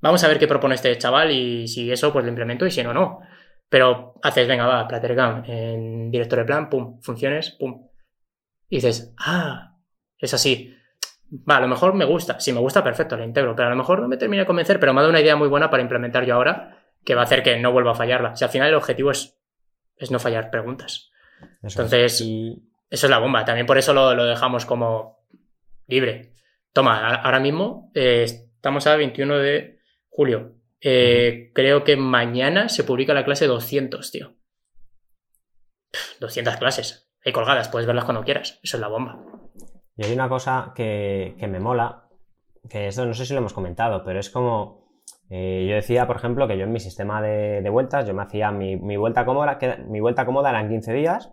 Vamos 0.00 0.24
a 0.24 0.28
ver 0.28 0.38
qué 0.38 0.48
propone 0.48 0.74
este 0.74 0.96
chaval 0.96 1.30
y 1.30 1.68
si 1.68 1.90
eso, 1.92 2.12
pues 2.12 2.24
lo 2.24 2.30
implemento 2.30 2.66
y 2.66 2.70
si 2.70 2.82
no, 2.82 2.94
no. 2.94 3.20
Pero 3.68 4.14
haces, 4.22 4.48
venga, 4.48 4.66
va, 4.66 4.88
Plattercam, 4.88 5.44
en 5.46 6.10
director 6.10 6.38
de 6.40 6.44
plan, 6.44 6.68
pum, 6.70 7.00
funciones, 7.02 7.50
pum. 7.52 7.88
Y 8.68 8.76
dices, 8.76 9.14
ah, 9.18 9.76
es 10.18 10.32
así. 10.34 10.74
Va, 11.48 11.58
a 11.58 11.60
lo 11.60 11.68
mejor 11.68 11.94
me 11.94 12.04
gusta. 12.04 12.40
Si 12.40 12.52
me 12.52 12.60
gusta, 12.60 12.82
perfecto, 12.82 13.16
lo 13.16 13.24
integro. 13.24 13.54
Pero 13.54 13.68
a 13.68 13.70
lo 13.70 13.76
mejor 13.76 14.00
no 14.00 14.08
me 14.08 14.16
termina 14.16 14.42
de 14.42 14.46
convencer, 14.46 14.80
pero 14.80 14.92
me 14.92 15.00
ha 15.00 15.02
dado 15.02 15.10
una 15.10 15.20
idea 15.20 15.36
muy 15.36 15.48
buena 15.48 15.70
para 15.70 15.82
implementar 15.82 16.24
yo 16.24 16.34
ahora 16.34 16.78
que 17.04 17.14
va 17.14 17.20
a 17.22 17.24
hacer 17.24 17.42
que 17.42 17.58
no 17.58 17.70
vuelva 17.72 17.92
a 17.92 17.94
fallarla. 17.94 18.34
Si 18.36 18.44
al 18.44 18.50
final 18.50 18.68
el 18.68 18.74
objetivo 18.74 19.10
es, 19.10 19.38
es 19.96 20.10
no 20.10 20.18
fallar 20.18 20.50
preguntas. 20.50 21.10
Eso 21.62 21.82
Entonces- 21.82 22.14
es. 22.14 22.20
Y- 22.22 22.69
Eso 22.90 23.06
es 23.06 23.10
la 23.10 23.18
bomba. 23.18 23.44
También 23.44 23.66
por 23.66 23.78
eso 23.78 23.94
lo, 23.94 24.14
lo 24.14 24.24
dejamos 24.24 24.66
como 24.66 25.24
libre. 25.86 26.34
Toma, 26.72 27.14
ahora 27.14 27.40
mismo 27.40 27.90
eh, 27.94 28.24
estamos 28.24 28.86
a 28.86 28.96
21 28.96 29.38
de 29.38 29.80
julio. 30.08 30.56
Eh, 30.80 31.50
Creo 31.54 31.84
que 31.84 31.96
mañana 31.96 32.68
se 32.68 32.84
publica 32.84 33.14
la 33.14 33.24
clase 33.24 33.46
200, 33.46 34.10
tío. 34.10 34.34
Pff, 35.90 36.20
200 36.20 36.56
clases. 36.56 37.10
Hay 37.24 37.32
colgadas, 37.32 37.68
puedes 37.68 37.86
verlas 37.86 38.04
cuando 38.04 38.24
quieras. 38.24 38.58
Eso 38.62 38.76
es 38.76 38.80
la 38.80 38.88
bomba. 38.88 39.22
Y 39.96 40.04
hay 40.04 40.12
una 40.12 40.28
cosa 40.28 40.72
que, 40.74 41.36
que 41.38 41.46
me 41.46 41.60
mola, 41.60 42.08
que 42.68 42.86
esto 42.86 43.04
no 43.04 43.14
sé 43.14 43.26
si 43.26 43.34
lo 43.34 43.40
hemos 43.40 43.52
comentado, 43.52 44.02
pero 44.04 44.18
es 44.18 44.30
como, 44.30 44.88
eh, 45.28 45.66
yo 45.68 45.74
decía, 45.74 46.06
por 46.06 46.16
ejemplo, 46.16 46.48
que 46.48 46.56
yo 46.56 46.64
en 46.64 46.72
mi 46.72 46.80
sistema 46.80 47.20
de, 47.20 47.60
de 47.60 47.70
vueltas, 47.70 48.06
yo 48.06 48.14
me 48.14 48.22
hacía 48.22 48.50
mi, 48.50 48.76
mi 48.76 48.96
vuelta 48.96 49.26
cómoda, 49.26 49.58
que, 49.58 49.76
mi 49.88 50.00
vuelta 50.00 50.24
cómoda 50.24 50.50
eran 50.50 50.70
15 50.70 50.92
días, 50.94 51.32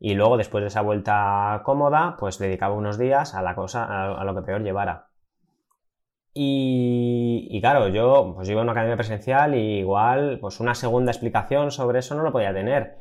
y 0.00 0.14
luego 0.14 0.38
después 0.38 0.62
de 0.62 0.68
esa 0.68 0.80
vuelta 0.80 1.60
cómoda, 1.64 2.16
pues 2.18 2.38
dedicaba 2.38 2.74
unos 2.74 2.98
días 2.98 3.34
a 3.34 3.42
la 3.42 3.54
cosa, 3.54 4.14
a, 4.14 4.24
lo 4.24 4.34
que 4.34 4.42
peor 4.42 4.62
llevara. 4.62 5.08
Y, 6.32 7.48
y 7.50 7.60
claro, 7.60 7.88
yo 7.88 8.32
pues 8.34 8.48
iba 8.48 8.60
a 8.60 8.62
una 8.62 8.72
academia 8.72 8.96
presencial 8.96 9.54
y 9.54 9.80
igual 9.80 10.38
pues 10.40 10.60
una 10.60 10.74
segunda 10.74 11.12
explicación 11.12 11.70
sobre 11.70 11.98
eso 11.98 12.14
no 12.14 12.22
lo 12.22 12.32
podía 12.32 12.54
tener. 12.54 12.96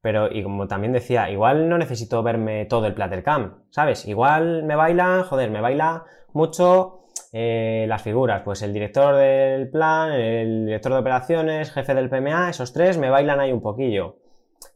Pero, 0.00 0.30
y 0.30 0.42
como 0.42 0.68
también 0.68 0.92
decía, 0.92 1.30
igual 1.30 1.68
no 1.68 1.78
necesito 1.78 2.22
verme 2.22 2.66
todo 2.66 2.86
el 2.86 2.94
Plattercam, 2.94 3.64
¿sabes? 3.70 4.06
Igual 4.06 4.62
me 4.64 4.76
baila, 4.76 5.24
joder, 5.24 5.50
me 5.50 5.62
baila 5.62 6.04
mucho 6.34 7.06
eh, 7.32 7.86
las 7.88 8.02
figuras. 8.02 8.42
Pues 8.44 8.62
el 8.62 8.72
director 8.72 9.16
del 9.16 9.70
plan, 9.70 10.12
el 10.12 10.66
director 10.66 10.92
de 10.92 10.98
operaciones, 10.98 11.72
jefe 11.72 11.94
del 11.94 12.10
PMA, 12.10 12.50
esos 12.50 12.72
tres 12.72 12.98
me 12.98 13.10
bailan 13.10 13.40
ahí 13.40 13.50
un 13.50 13.62
poquillo. 13.62 14.18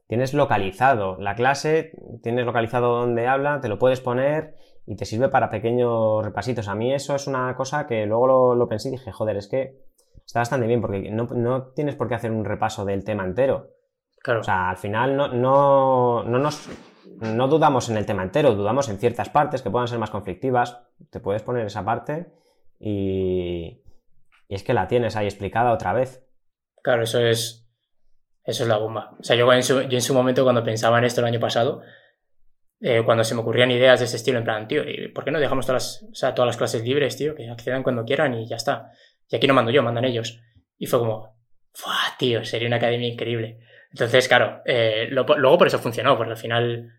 Tienes 0.08 0.34
localizado 0.34 1.16
la 1.20 1.34
clase, 1.34 1.92
tienes 2.22 2.46
localizado 2.46 2.98
dónde 2.98 3.28
habla, 3.28 3.60
te 3.60 3.68
lo 3.68 3.78
puedes 3.78 4.00
poner 4.00 4.56
y 4.86 4.96
te 4.96 5.04
sirve 5.04 5.28
para 5.28 5.50
pequeños 5.50 6.24
repasitos. 6.24 6.66
A 6.66 6.74
mí 6.74 6.92
eso 6.92 7.14
es 7.14 7.26
una 7.26 7.54
cosa 7.54 7.86
que 7.86 8.06
luego 8.06 8.26
lo, 8.26 8.54
lo 8.54 8.68
pensé 8.68 8.88
y 8.88 8.92
dije, 8.92 9.12
joder, 9.12 9.36
es 9.36 9.48
que 9.48 9.84
está 10.24 10.40
bastante 10.40 10.66
bien 10.66 10.80
porque 10.80 11.10
no, 11.10 11.24
no 11.24 11.68
tienes 11.72 11.94
por 11.94 12.08
qué 12.08 12.14
hacer 12.14 12.32
un 12.32 12.46
repaso 12.46 12.86
del 12.86 13.04
tema 13.04 13.24
entero. 13.24 13.74
Claro. 14.20 14.40
O 14.40 14.44
sea, 14.44 14.70
al 14.70 14.78
final 14.78 15.14
no, 15.14 15.28
no, 15.28 16.24
no 16.24 16.38
nos 16.38 16.68
no 17.20 17.48
dudamos 17.48 17.90
en 17.90 17.96
el 17.96 18.06
tema 18.06 18.22
entero, 18.22 18.54
dudamos 18.54 18.88
en 18.88 18.98
ciertas 18.98 19.28
partes 19.28 19.62
que 19.62 19.70
puedan 19.70 19.88
ser 19.88 19.98
más 19.98 20.10
conflictivas. 20.10 20.80
Te 21.10 21.20
puedes 21.20 21.42
poner 21.42 21.66
esa 21.66 21.84
parte 21.84 22.32
y, 22.80 23.82
y 24.48 24.54
es 24.54 24.62
que 24.62 24.72
la 24.72 24.88
tienes 24.88 25.16
ahí 25.16 25.26
explicada 25.26 25.72
otra 25.72 25.92
vez. 25.92 26.24
Claro, 26.82 27.02
eso 27.02 27.20
es. 27.20 27.67
Eso 28.48 28.62
es 28.62 28.68
la 28.70 28.78
bomba. 28.78 29.14
O 29.20 29.22
sea, 29.22 29.36
yo 29.36 29.52
en 29.52 29.62
su, 29.62 29.82
yo 29.82 29.98
en 29.98 30.00
su 30.00 30.14
momento, 30.14 30.42
cuando 30.42 30.64
pensaba 30.64 30.96
en 30.96 31.04
esto 31.04 31.20
el 31.20 31.26
año 31.26 31.38
pasado, 31.38 31.82
eh, 32.80 33.02
cuando 33.04 33.22
se 33.22 33.34
me 33.34 33.42
ocurrían 33.42 33.70
ideas 33.70 34.00
de 34.00 34.06
ese 34.06 34.16
estilo, 34.16 34.38
en 34.38 34.44
plan, 34.44 34.66
tío, 34.66 34.88
¿y 34.88 35.08
¿por 35.08 35.22
qué 35.22 35.30
no 35.30 35.38
dejamos 35.38 35.66
todas 35.66 36.00
las, 36.00 36.10
o 36.10 36.14
sea, 36.14 36.34
todas 36.34 36.46
las 36.46 36.56
clases 36.56 36.82
libres, 36.82 37.14
tío? 37.18 37.34
Que 37.34 37.50
accedan 37.50 37.82
cuando 37.82 38.06
quieran 38.06 38.32
y 38.32 38.48
ya 38.48 38.56
está. 38.56 38.90
Y 39.28 39.36
aquí 39.36 39.46
no 39.46 39.52
mando 39.52 39.70
yo, 39.70 39.82
mandan 39.82 40.06
ellos. 40.06 40.40
Y 40.78 40.86
fue 40.86 40.98
como, 40.98 41.36
¡fuah, 41.74 42.16
tío! 42.18 42.42
Sería 42.42 42.68
una 42.68 42.78
academia 42.78 43.06
increíble. 43.06 43.58
Entonces, 43.92 44.26
claro, 44.28 44.62
eh, 44.64 45.08
luego 45.10 45.58
por 45.58 45.66
eso 45.66 45.78
funcionó, 45.78 46.16
porque 46.16 46.32
al 46.32 46.38
final, 46.38 46.97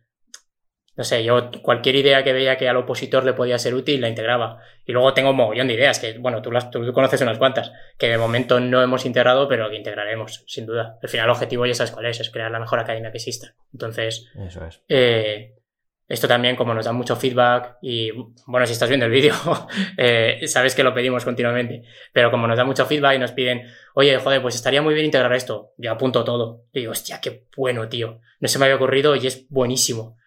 no 0.99 1.05
sé, 1.05 1.23
yo 1.23 1.49
cualquier 1.61 1.95
idea 1.95 2.25
que 2.25 2.33
veía 2.33 2.57
que 2.57 2.67
al 2.67 2.75
opositor 2.75 3.23
le 3.23 3.31
podía 3.31 3.57
ser 3.57 3.73
útil 3.73 4.01
la 4.01 4.09
integraba. 4.09 4.59
Y 4.85 4.91
luego 4.91 5.13
tengo 5.13 5.29
un 5.29 5.37
mogollón 5.37 5.69
de 5.69 5.75
ideas, 5.75 5.97
que, 5.97 6.17
bueno, 6.17 6.41
tú, 6.41 6.51
las, 6.51 6.69
tú 6.71 6.91
conoces 6.91 7.21
unas 7.21 7.37
cuantas, 7.37 7.71
que 7.97 8.09
de 8.09 8.17
momento 8.17 8.59
no 8.59 8.83
hemos 8.83 9.05
integrado, 9.05 9.47
pero 9.47 9.69
que 9.69 9.77
integraremos, 9.77 10.43
sin 10.45 10.65
duda. 10.65 10.97
Al 11.01 11.07
final 11.07 11.27
el 11.27 11.31
objetivo 11.31 11.65
ya 11.65 11.73
sabes 11.73 11.91
cuál 11.91 12.07
es, 12.07 12.19
es 12.19 12.29
crear 12.29 12.51
la 12.51 12.59
mejor 12.59 12.79
academia 12.79 13.11
que 13.11 13.17
exista. 13.17 13.55
Entonces, 13.71 14.27
Eso 14.45 14.65
es. 14.65 14.83
eh, 14.89 15.55
esto 16.09 16.27
también, 16.27 16.57
como 16.57 16.73
nos 16.73 16.83
dan 16.83 16.97
mucho 16.97 17.15
feedback, 17.15 17.77
y 17.81 18.11
bueno, 18.45 18.65
si 18.65 18.73
estás 18.73 18.89
viendo 18.89 19.05
el 19.05 19.11
vídeo, 19.13 19.35
eh, 19.97 20.41
sabes 20.47 20.75
que 20.75 20.83
lo 20.83 20.93
pedimos 20.93 21.23
continuamente, 21.23 21.83
pero 22.11 22.29
como 22.29 22.45
nos 22.45 22.57
dan 22.57 22.67
mucho 22.67 22.85
feedback 22.85 23.15
y 23.15 23.19
nos 23.19 23.31
piden, 23.31 23.71
oye, 23.93 24.17
joder, 24.17 24.41
pues 24.41 24.55
estaría 24.55 24.81
muy 24.81 24.93
bien 24.95 25.05
integrar 25.05 25.31
esto, 25.31 25.71
yo 25.77 25.93
apunto 25.93 26.25
todo. 26.25 26.65
Y 26.73 26.81
digo, 26.81 26.91
hostia, 26.91 27.21
qué 27.21 27.45
bueno, 27.55 27.87
tío. 27.87 28.19
No 28.41 28.49
se 28.49 28.59
me 28.59 28.65
había 28.65 28.75
ocurrido 28.75 29.15
y 29.15 29.27
es 29.27 29.47
buenísimo. 29.47 30.18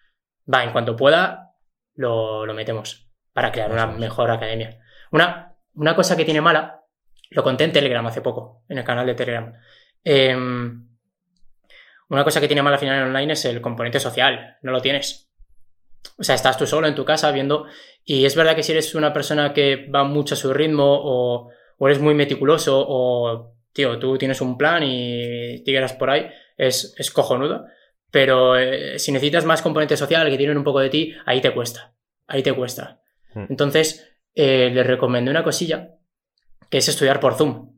Va, 0.51 0.63
en 0.63 0.71
cuanto 0.71 0.95
pueda, 0.95 1.53
lo, 1.95 2.45
lo 2.45 2.53
metemos 2.53 3.09
para 3.33 3.51
crear 3.51 3.71
una 3.71 3.87
mejor 3.87 4.31
academia. 4.31 4.79
Una, 5.11 5.55
una 5.75 5.95
cosa 5.95 6.17
que 6.17 6.25
tiene 6.25 6.41
mala, 6.41 6.81
lo 7.31 7.43
conté 7.43 7.63
en 7.63 7.71
Telegram 7.71 8.05
hace 8.05 8.21
poco, 8.21 8.63
en 8.69 8.77
el 8.77 8.83
canal 8.83 9.05
de 9.05 9.15
Telegram. 9.15 9.53
Em, 10.03 10.87
una 12.09 12.23
cosa 12.23 12.39
que 12.39 12.47
tiene 12.47 12.61
mala 12.61 12.75
al 12.75 12.79
final 12.79 12.97
en 12.97 13.07
online 13.07 13.33
es 13.33 13.45
el 13.45 13.61
componente 13.61 13.99
social, 13.99 14.57
no 14.61 14.71
lo 14.71 14.81
tienes. 14.81 15.29
O 16.17 16.23
sea, 16.23 16.35
estás 16.35 16.57
tú 16.57 16.67
solo 16.67 16.87
en 16.87 16.95
tu 16.95 17.05
casa 17.05 17.31
viendo. 17.31 17.65
Y 18.03 18.25
es 18.25 18.35
verdad 18.35 18.55
que 18.55 18.63
si 18.63 18.73
eres 18.73 18.93
una 18.93 19.13
persona 19.13 19.53
que 19.53 19.87
va 19.89 20.03
mucho 20.03 20.35
a 20.35 20.37
su 20.37 20.53
ritmo 20.53 20.83
o, 20.85 21.49
o 21.77 21.87
eres 21.87 21.99
muy 21.99 22.13
meticuloso 22.13 22.85
o, 22.87 23.55
tío, 23.71 23.97
tú 23.97 24.17
tienes 24.17 24.41
un 24.41 24.57
plan 24.57 24.83
y 24.83 25.63
tiras 25.63 25.93
por 25.93 26.09
ahí, 26.09 26.29
es, 26.57 26.93
es 26.97 27.09
cojonudo. 27.09 27.65
Pero 28.13 28.55
eh, 28.59 28.99
si 28.99 29.11
necesitas 29.11 29.43
más 29.43 29.63
componente 29.63 29.97
social 29.97 30.29
que 30.29 30.37
tienen 30.37 30.55
un 30.55 30.63
poco 30.63 30.79
de 30.81 30.91
ti, 30.91 31.15
ahí 31.25 31.41
te 31.41 31.51
cuesta. 31.51 31.95
Ahí 32.27 32.43
te 32.43 32.53
cuesta. 32.53 33.01
Hmm. 33.33 33.45
Entonces, 33.49 34.07
eh, 34.35 34.69
les 34.71 34.85
recomendé 34.85 35.31
una 35.31 35.43
cosilla 35.43 35.95
que 36.69 36.77
es 36.77 36.87
estudiar 36.87 37.19
por 37.19 37.33
Zoom. 37.33 37.73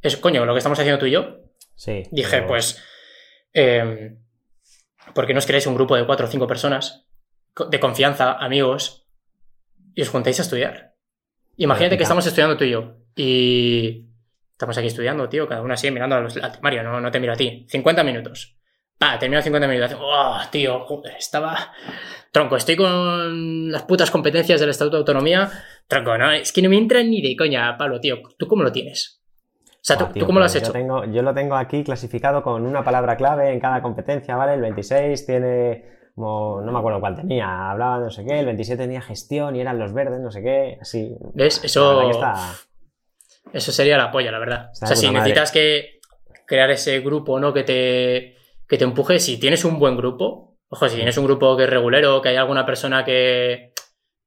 Es, 0.00 0.16
coño, 0.16 0.46
lo 0.46 0.54
que 0.54 0.58
estamos 0.58 0.78
haciendo 0.78 0.98
tú 0.98 1.04
y 1.04 1.10
yo, 1.10 1.36
Sí. 1.74 2.04
Dije, 2.10 2.36
pero- 2.38 2.46
pues, 2.46 2.82
eh, 3.52 4.16
¿por 5.14 5.26
qué 5.26 5.34
no 5.34 5.38
os 5.38 5.44
creáis 5.46 5.66
un 5.66 5.74
grupo 5.74 5.96
de 5.96 6.06
cuatro 6.06 6.26
o 6.26 6.30
cinco 6.30 6.46
personas 6.46 7.06
de 7.68 7.78
confianza, 7.78 8.32
amigos, 8.32 9.06
y 9.94 10.00
os 10.00 10.08
juntáis 10.08 10.38
a 10.38 10.42
estudiar? 10.44 10.94
Imagínate 11.58 11.98
que 11.98 12.04
estamos 12.04 12.26
estudiando 12.26 12.56
tú 12.56 12.64
y 12.64 12.70
yo, 12.70 12.96
y 13.14 14.08
Estamos 14.52 14.78
aquí 14.78 14.86
estudiando, 14.86 15.28
tío, 15.28 15.48
cada 15.48 15.60
uno 15.60 15.74
así 15.74 15.90
mirando 15.90 16.14
al 16.14 16.52
temario, 16.52 16.84
no, 16.84 17.00
no 17.00 17.10
te 17.10 17.18
miro 17.18 17.32
a 17.32 17.36
ti. 17.36 17.66
50 17.68 18.04
minutos. 18.04 18.56
Va, 19.02 19.18
termino 19.18 19.42
50 19.42 19.66
minutos. 19.66 19.98
¡Oh, 20.00 20.38
tío! 20.50 20.86
Estaba. 21.18 21.72
Tronco, 22.30 22.56
estoy 22.56 22.76
con 22.76 23.70
las 23.72 23.82
putas 23.82 24.10
competencias 24.10 24.60
del 24.60 24.70
Estatuto 24.70 24.96
de 24.96 25.00
Autonomía. 25.00 25.50
Tronco, 25.88 26.16
no, 26.16 26.30
es 26.30 26.52
que 26.52 26.62
no 26.62 26.68
me 26.70 26.78
entra 26.78 27.02
ni 27.02 27.20
de 27.20 27.36
coña, 27.36 27.76
Pablo, 27.76 28.00
tío. 28.00 28.18
¿Tú 28.38 28.46
cómo 28.46 28.62
lo 28.62 28.70
tienes? 28.70 29.20
O 29.74 29.84
sea, 29.84 29.98
¿tú, 29.98 30.06
tío, 30.06 30.20
¿tú 30.20 30.26
cómo 30.26 30.38
lo 30.38 30.44
has 30.44 30.52
pues 30.52 30.62
hecho? 30.62 30.72
Yo, 30.72 30.78
tengo, 30.78 31.04
yo 31.06 31.22
lo 31.22 31.34
tengo 31.34 31.56
aquí 31.56 31.82
clasificado 31.82 32.42
con 32.44 32.64
una 32.64 32.84
palabra 32.84 33.16
clave 33.16 33.50
en 33.50 33.58
cada 33.58 33.82
competencia, 33.82 34.36
¿vale? 34.36 34.54
El 34.54 34.60
26 34.60 35.26
tiene, 35.26 35.84
como, 36.14 36.60
no 36.60 36.70
me 36.70 36.78
acuerdo 36.78 37.00
cuál 37.00 37.16
tenía, 37.16 37.72
hablaba 37.72 37.98
de 37.98 38.04
no 38.04 38.10
sé 38.10 38.24
qué, 38.24 38.38
el 38.38 38.46
27 38.46 38.84
tenía 38.84 39.02
gestión 39.02 39.56
y 39.56 39.60
eran 39.60 39.80
los 39.80 39.92
verdes, 39.92 40.20
no 40.20 40.30
sé 40.30 40.40
qué, 40.42 40.78
así. 40.80 41.16
¿Ves? 41.34 41.64
Eso, 41.64 42.08
está- 42.10 42.54
eso 43.52 43.72
sería 43.72 43.98
la 43.98 44.12
polla, 44.12 44.30
la 44.30 44.38
verdad. 44.38 44.70
Está 44.72 44.86
o 44.86 44.88
sea, 44.88 44.96
si 44.96 45.06
madre. 45.06 45.18
necesitas 45.18 45.50
que 45.50 46.00
crear 46.46 46.70
ese 46.70 47.00
grupo, 47.00 47.40
¿no? 47.40 47.52
Que 47.52 47.64
te, 47.64 48.36
que 48.72 48.78
te 48.78 48.84
empuje, 48.84 49.20
si 49.20 49.38
tienes 49.38 49.64
un 49.64 49.78
buen 49.78 49.96
grupo, 49.96 50.58
ojo, 50.68 50.88
si 50.88 50.96
tienes 50.96 51.18
un 51.18 51.26
grupo 51.26 51.56
que 51.56 51.64
es 51.64 51.70
regulero, 51.70 52.22
que 52.22 52.30
hay 52.30 52.36
alguna 52.36 52.64
persona 52.64 53.04
que, 53.04 53.74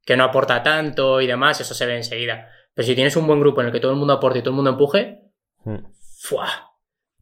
que 0.04 0.16
no 0.16 0.24
aporta 0.24 0.62
tanto 0.62 1.20
y 1.20 1.28
demás, 1.28 1.60
eso 1.60 1.74
se 1.74 1.86
ve 1.86 1.96
enseguida. 1.96 2.48
Pero 2.74 2.86
si 2.86 2.94
tienes 2.94 3.16
un 3.16 3.26
buen 3.26 3.40
grupo 3.40 3.62
en 3.62 3.68
el 3.68 3.74
que 3.74 3.80
todo 3.80 3.92
el 3.92 3.98
mundo 3.98 4.14
aporte 4.14 4.40
y 4.40 4.42
todo 4.42 4.52
el 4.52 4.58
mundo 4.58 4.72
empuje, 4.72 5.26
Mm, 5.66 5.84
¡fua! 6.20 6.48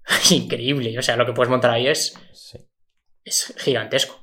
Increíble. 0.31 0.97
O 0.99 1.01
sea, 1.01 1.15
lo 1.15 1.25
que 1.25 1.33
puedes 1.33 1.49
montar 1.49 1.71
ahí 1.71 1.87
es, 1.87 2.13
sí. 2.33 2.59
es 3.23 3.55
gigantesco. 3.57 4.19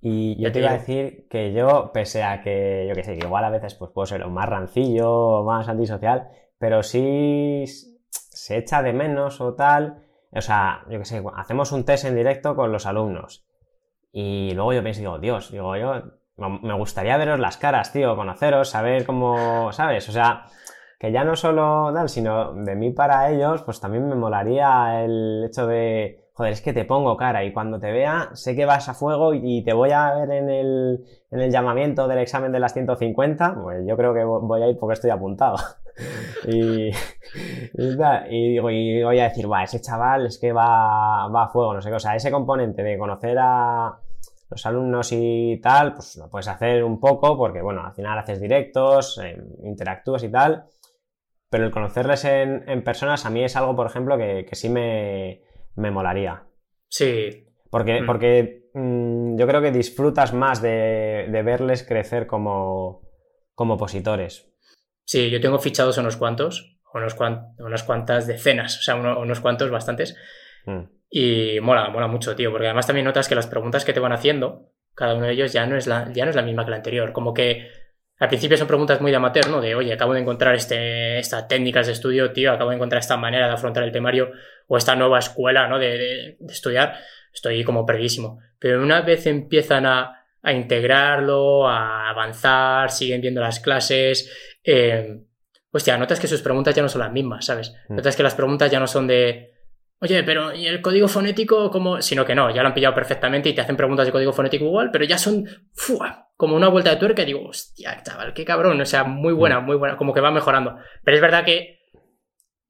Y 0.00 0.42
yo 0.42 0.48
te 0.48 0.52
te 0.52 0.58
iba 0.60 0.70
a 0.70 0.78
decir 0.78 1.26
que 1.28 1.52
yo, 1.52 1.90
pese 1.92 2.22
a 2.22 2.40
que, 2.40 2.86
yo 2.88 2.94
que 2.94 3.04
sé, 3.04 3.18
que 3.18 3.26
igual 3.26 3.44
a 3.44 3.50
veces 3.50 3.74
pues 3.74 3.90
puedo 3.92 4.06
ser 4.06 4.26
más 4.28 4.48
rancillo 4.48 5.44
más 5.44 5.68
antisocial, 5.68 6.30
pero 6.58 6.82
sí 6.82 7.64
se 8.08 8.56
echa 8.56 8.82
de 8.82 8.94
menos 8.94 9.42
o 9.42 9.54
tal. 9.54 10.06
O 10.32 10.40
sea, 10.40 10.84
yo 10.88 10.98
que 10.98 11.04
sé, 11.04 11.22
hacemos 11.36 11.72
un 11.72 11.84
test 11.84 12.04
en 12.04 12.16
directo 12.16 12.54
con 12.54 12.72
los 12.72 12.86
alumnos. 12.86 13.44
Y 14.12 14.52
luego 14.54 14.72
yo 14.72 14.82
pienso, 14.82 15.00
digo, 15.00 15.18
Dios, 15.18 15.50
digo 15.52 15.76
yo, 15.76 16.02
me 16.36 16.74
gustaría 16.74 17.16
veros 17.16 17.38
las 17.38 17.56
caras, 17.56 17.92
tío, 17.92 18.16
conoceros, 18.16 18.70
saber 18.70 19.04
cómo, 19.04 19.72
¿sabes? 19.72 20.08
O 20.08 20.12
sea, 20.12 20.46
que 20.98 21.12
ya 21.12 21.24
no 21.24 21.36
solo 21.36 21.92
sino 22.08 22.54
de 22.54 22.74
mí 22.76 22.90
para 22.90 23.30
ellos, 23.30 23.62
pues 23.62 23.80
también 23.80 24.08
me 24.08 24.14
molaría 24.14 25.04
el 25.04 25.44
hecho 25.46 25.66
de, 25.66 26.29
joder, 26.40 26.54
es 26.54 26.62
que 26.62 26.72
te 26.72 26.86
pongo 26.86 27.18
cara 27.18 27.44
y 27.44 27.52
cuando 27.52 27.78
te 27.78 27.92
vea 27.92 28.30
sé 28.32 28.56
que 28.56 28.64
vas 28.64 28.88
a 28.88 28.94
fuego 28.94 29.34
y 29.34 29.62
te 29.62 29.74
voy 29.74 29.90
a 29.90 30.14
ver 30.14 30.30
en 30.30 30.48
el, 30.48 31.04
en 31.30 31.40
el 31.40 31.50
llamamiento 31.50 32.08
del 32.08 32.18
examen 32.18 32.50
de 32.50 32.60
las 32.60 32.72
150, 32.72 33.54
pues 33.62 33.86
yo 33.86 33.94
creo 33.94 34.14
que 34.14 34.20
vo- 34.20 34.40
voy 34.46 34.62
a 34.62 34.68
ir 34.68 34.78
porque 34.78 34.94
estoy 34.94 35.10
apuntado. 35.10 35.56
Y, 36.48 36.90
y, 38.30 38.48
digo, 38.52 38.70
y 38.70 39.02
voy 39.02 39.18
a 39.20 39.24
decir, 39.24 39.50
va, 39.52 39.62
ese 39.64 39.82
chaval 39.82 40.26
es 40.26 40.38
que 40.38 40.50
va, 40.52 41.28
va 41.28 41.44
a 41.44 41.48
fuego, 41.48 41.74
no 41.74 41.82
sé 41.82 41.90
qué, 41.90 41.96
o 41.96 42.00
sea, 42.00 42.16
ese 42.16 42.30
componente 42.30 42.82
de 42.82 42.96
conocer 42.96 43.36
a 43.38 43.98
los 44.48 44.64
alumnos 44.66 45.10
y 45.12 45.60
tal, 45.62 45.92
pues 45.92 46.16
lo 46.16 46.30
puedes 46.30 46.48
hacer 46.48 46.84
un 46.84 46.98
poco 46.98 47.36
porque, 47.36 47.60
bueno, 47.60 47.84
al 47.84 47.92
final 47.92 48.18
haces 48.18 48.40
directos, 48.40 49.20
eh, 49.22 49.36
interactúas 49.62 50.22
y 50.24 50.30
tal, 50.30 50.64
pero 51.50 51.64
el 51.64 51.70
conocerles 51.70 52.24
en, 52.24 52.82
personas 52.84 53.26
a 53.26 53.30
mí 53.30 53.44
es 53.44 53.56
algo, 53.56 53.76
por 53.76 53.86
ejemplo, 53.86 54.16
que 54.16 54.48
sí 54.52 54.70
me, 54.70 55.42
me 55.76 55.90
molaría. 55.90 56.44
Sí, 56.88 57.46
Porque, 57.70 58.00
Mm. 58.02 58.06
porque 58.06 58.62
mm, 58.74 59.36
yo 59.38 59.46
creo 59.46 59.62
que 59.62 59.70
disfrutas 59.70 60.32
más 60.34 60.60
de, 60.60 61.28
de 61.30 61.42
verles 61.42 61.84
crecer 61.84 62.26
como, 62.26 63.02
como 63.54 63.74
opositores. 63.74 64.46
sí, 65.04 65.30
yo 65.30 65.40
tengo 65.40 65.58
fichados 65.58 65.98
unos 65.98 66.16
cuantos, 66.16 66.78
unos 66.94 67.14
cuan- 67.14 67.54
unas 67.58 67.82
cuantas 67.84 68.26
decenas, 68.26 68.78
o 68.78 68.82
sea, 68.82 68.96
uno- 68.96 69.20
unos 69.20 69.40
cuantos, 69.40 69.70
bastantes. 69.70 70.16
Mm. 70.66 70.80
Y 71.10 71.58
mola, 71.60 71.88
mola 71.90 72.06
mucho, 72.08 72.34
tío, 72.36 72.50
porque 72.52 72.66
además 72.66 72.86
también 72.86 73.04
notas 73.06 73.28
que 73.28 73.34
las 73.34 73.46
preguntas 73.48 73.84
que 73.84 73.92
te 73.92 74.00
van 74.00 74.12
haciendo, 74.12 74.72
cada 74.94 75.14
uno 75.14 75.26
de 75.26 75.32
ellos 75.32 75.52
ya 75.52 75.66
no 75.66 75.76
es 75.76 75.86
la, 75.86 76.12
ya 76.12 76.24
no 76.24 76.30
es 76.30 76.36
la 76.36 76.42
misma 76.42 76.64
que 76.64 76.70
la 76.70 76.76
anterior. 76.76 77.12
Como 77.12 77.34
que 77.34 77.68
al 78.20 78.28
principio 78.28 78.56
son 78.56 78.68
preguntas 78.68 79.00
muy 79.00 79.10
de 79.10 79.16
amateur, 79.16 79.48
¿no? 79.48 79.60
De, 79.60 79.74
oye, 79.74 79.92
acabo 79.92 80.14
de 80.14 80.20
encontrar 80.20 80.54
este, 80.54 81.18
estas 81.18 81.48
técnicas 81.48 81.86
de 81.88 81.94
estudio, 81.94 82.32
tío, 82.32 82.52
acabo 82.52 82.70
de 82.70 82.76
encontrar 82.76 83.00
esta 83.00 83.16
manera 83.16 83.48
de 83.48 83.54
afrontar 83.54 83.82
el 83.82 83.90
temario 83.92 84.30
o 84.68 84.76
esta 84.76 84.94
nueva 84.94 85.18
escuela, 85.18 85.66
¿no? 85.66 85.78
De, 85.78 85.98
de- 85.98 86.36
de 86.38 86.52
estudiar. 86.52 86.96
Estoy 87.34 87.64
como 87.64 87.84
perdidísimo. 87.84 88.38
Pero 88.58 88.82
una 88.82 89.00
vez 89.00 89.26
empiezan 89.26 89.86
a, 89.86 90.24
a 90.42 90.52
integrarlo, 90.52 91.66
a 91.68 92.10
avanzar, 92.10 92.90
siguen 92.90 93.20
viendo 93.20 93.40
las 93.40 93.58
clases, 93.60 94.30
eh, 94.62 95.22
hostia, 95.72 95.96
notas 95.96 96.20
que 96.20 96.26
sus 96.28 96.42
preguntas 96.42 96.74
ya 96.74 96.82
no 96.82 96.88
son 96.88 97.00
las 97.00 97.12
mismas, 97.12 97.46
¿sabes? 97.46 97.72
Mm. 97.88 97.96
Notas 97.96 98.16
que 98.16 98.22
las 98.22 98.34
preguntas 98.34 98.70
ya 98.70 98.78
no 98.80 98.86
son 98.86 99.06
de, 99.06 99.54
Oye, 100.02 100.22
pero 100.24 100.54
¿y 100.54 100.66
el 100.66 100.80
código 100.80 101.08
fonético 101.08 101.70
cómo? 101.70 102.00
Sino 102.00 102.24
que 102.24 102.34
no, 102.34 102.48
ya 102.54 102.62
lo 102.62 102.68
han 102.68 102.74
pillado 102.74 102.94
perfectamente 102.94 103.50
y 103.50 103.54
te 103.54 103.60
hacen 103.60 103.76
preguntas 103.76 104.06
de 104.06 104.12
código 104.12 104.32
fonético 104.32 104.64
igual, 104.64 104.90
pero 104.90 105.04
ya 105.04 105.18
son 105.18 105.44
¡fua! 105.74 106.29
Como 106.40 106.56
una 106.56 106.68
vuelta 106.68 106.88
de 106.88 106.96
tuerca 106.96 107.20
y 107.20 107.26
digo, 107.26 107.46
hostia, 107.46 108.02
chaval, 108.02 108.32
qué 108.32 108.46
cabrón. 108.46 108.80
O 108.80 108.86
sea, 108.86 109.04
muy 109.04 109.34
buena, 109.34 109.60
muy 109.60 109.76
buena, 109.76 109.98
como 109.98 110.14
que 110.14 110.22
va 110.22 110.30
mejorando. 110.30 110.76
Pero 111.04 111.14
es 111.14 111.20
verdad 111.20 111.44
que 111.44 111.80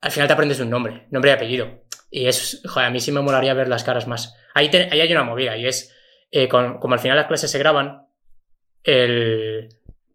al 0.01 0.11
final 0.11 0.27
te 0.27 0.35
aprendes 0.35 0.59
un 0.59 0.69
nombre, 0.71 1.07
nombre 1.13 1.31
y 1.31 1.35
apellido. 1.35 1.85
Y 2.11 2.27
es, 2.27 2.63
joder, 2.69 2.89
a 2.89 2.91
mí 2.91 2.99
sí 2.99 3.13
me 3.13 3.21
molaría 3.21 3.55
ver 3.55 3.69
las 3.69 3.85
caras 3.85 4.09
más. 4.09 4.35
Ahí, 4.55 4.69
te- 4.71 4.89
ahí 4.91 5.01
hay 5.01 5.13
una 5.13 5.23
movida 5.23 5.57
y 5.57 5.67
es, 5.69 5.97
eh, 6.33 6.49
con- 6.49 6.79
como 6.81 6.95
al 6.95 7.01
final 7.01 7.17
las 7.17 7.29
clases 7.29 7.49
se 7.49 7.59
graban, 7.61 8.09
el, 8.83 9.69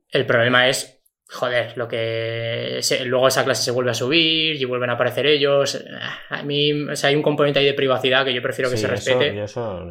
el 0.10 0.26
problema 0.26 0.68
es, 0.68 1.02
joder, 1.30 1.78
lo 1.78 1.88
que 1.88 2.80
se- 2.82 3.06
luego 3.06 3.30
esa 3.30 3.46
clase 3.46 3.64
se 3.64 3.72
vuelve 3.72 3.92
a 3.92 3.96
subir 3.96 4.56
y 4.62 4.66
vuelven 4.66 4.90
a 4.90 4.94
aparecer 4.94 5.26
ellos. 5.28 5.82
A 6.30 6.44
mí, 6.44 6.74
o 6.90 6.96
sea, 6.98 7.10
hay 7.10 7.16
un 7.16 7.24
componente 7.24 7.60
ahí 7.60 7.66
de 7.66 7.74
privacidad 7.74 8.26
que 8.26 8.34
yo 8.34 8.42
prefiero 8.42 8.70
que 8.70 8.76
Sí, 8.78 8.82
se 8.82 8.88
respete. 8.90 9.44
eso- 9.44 9.82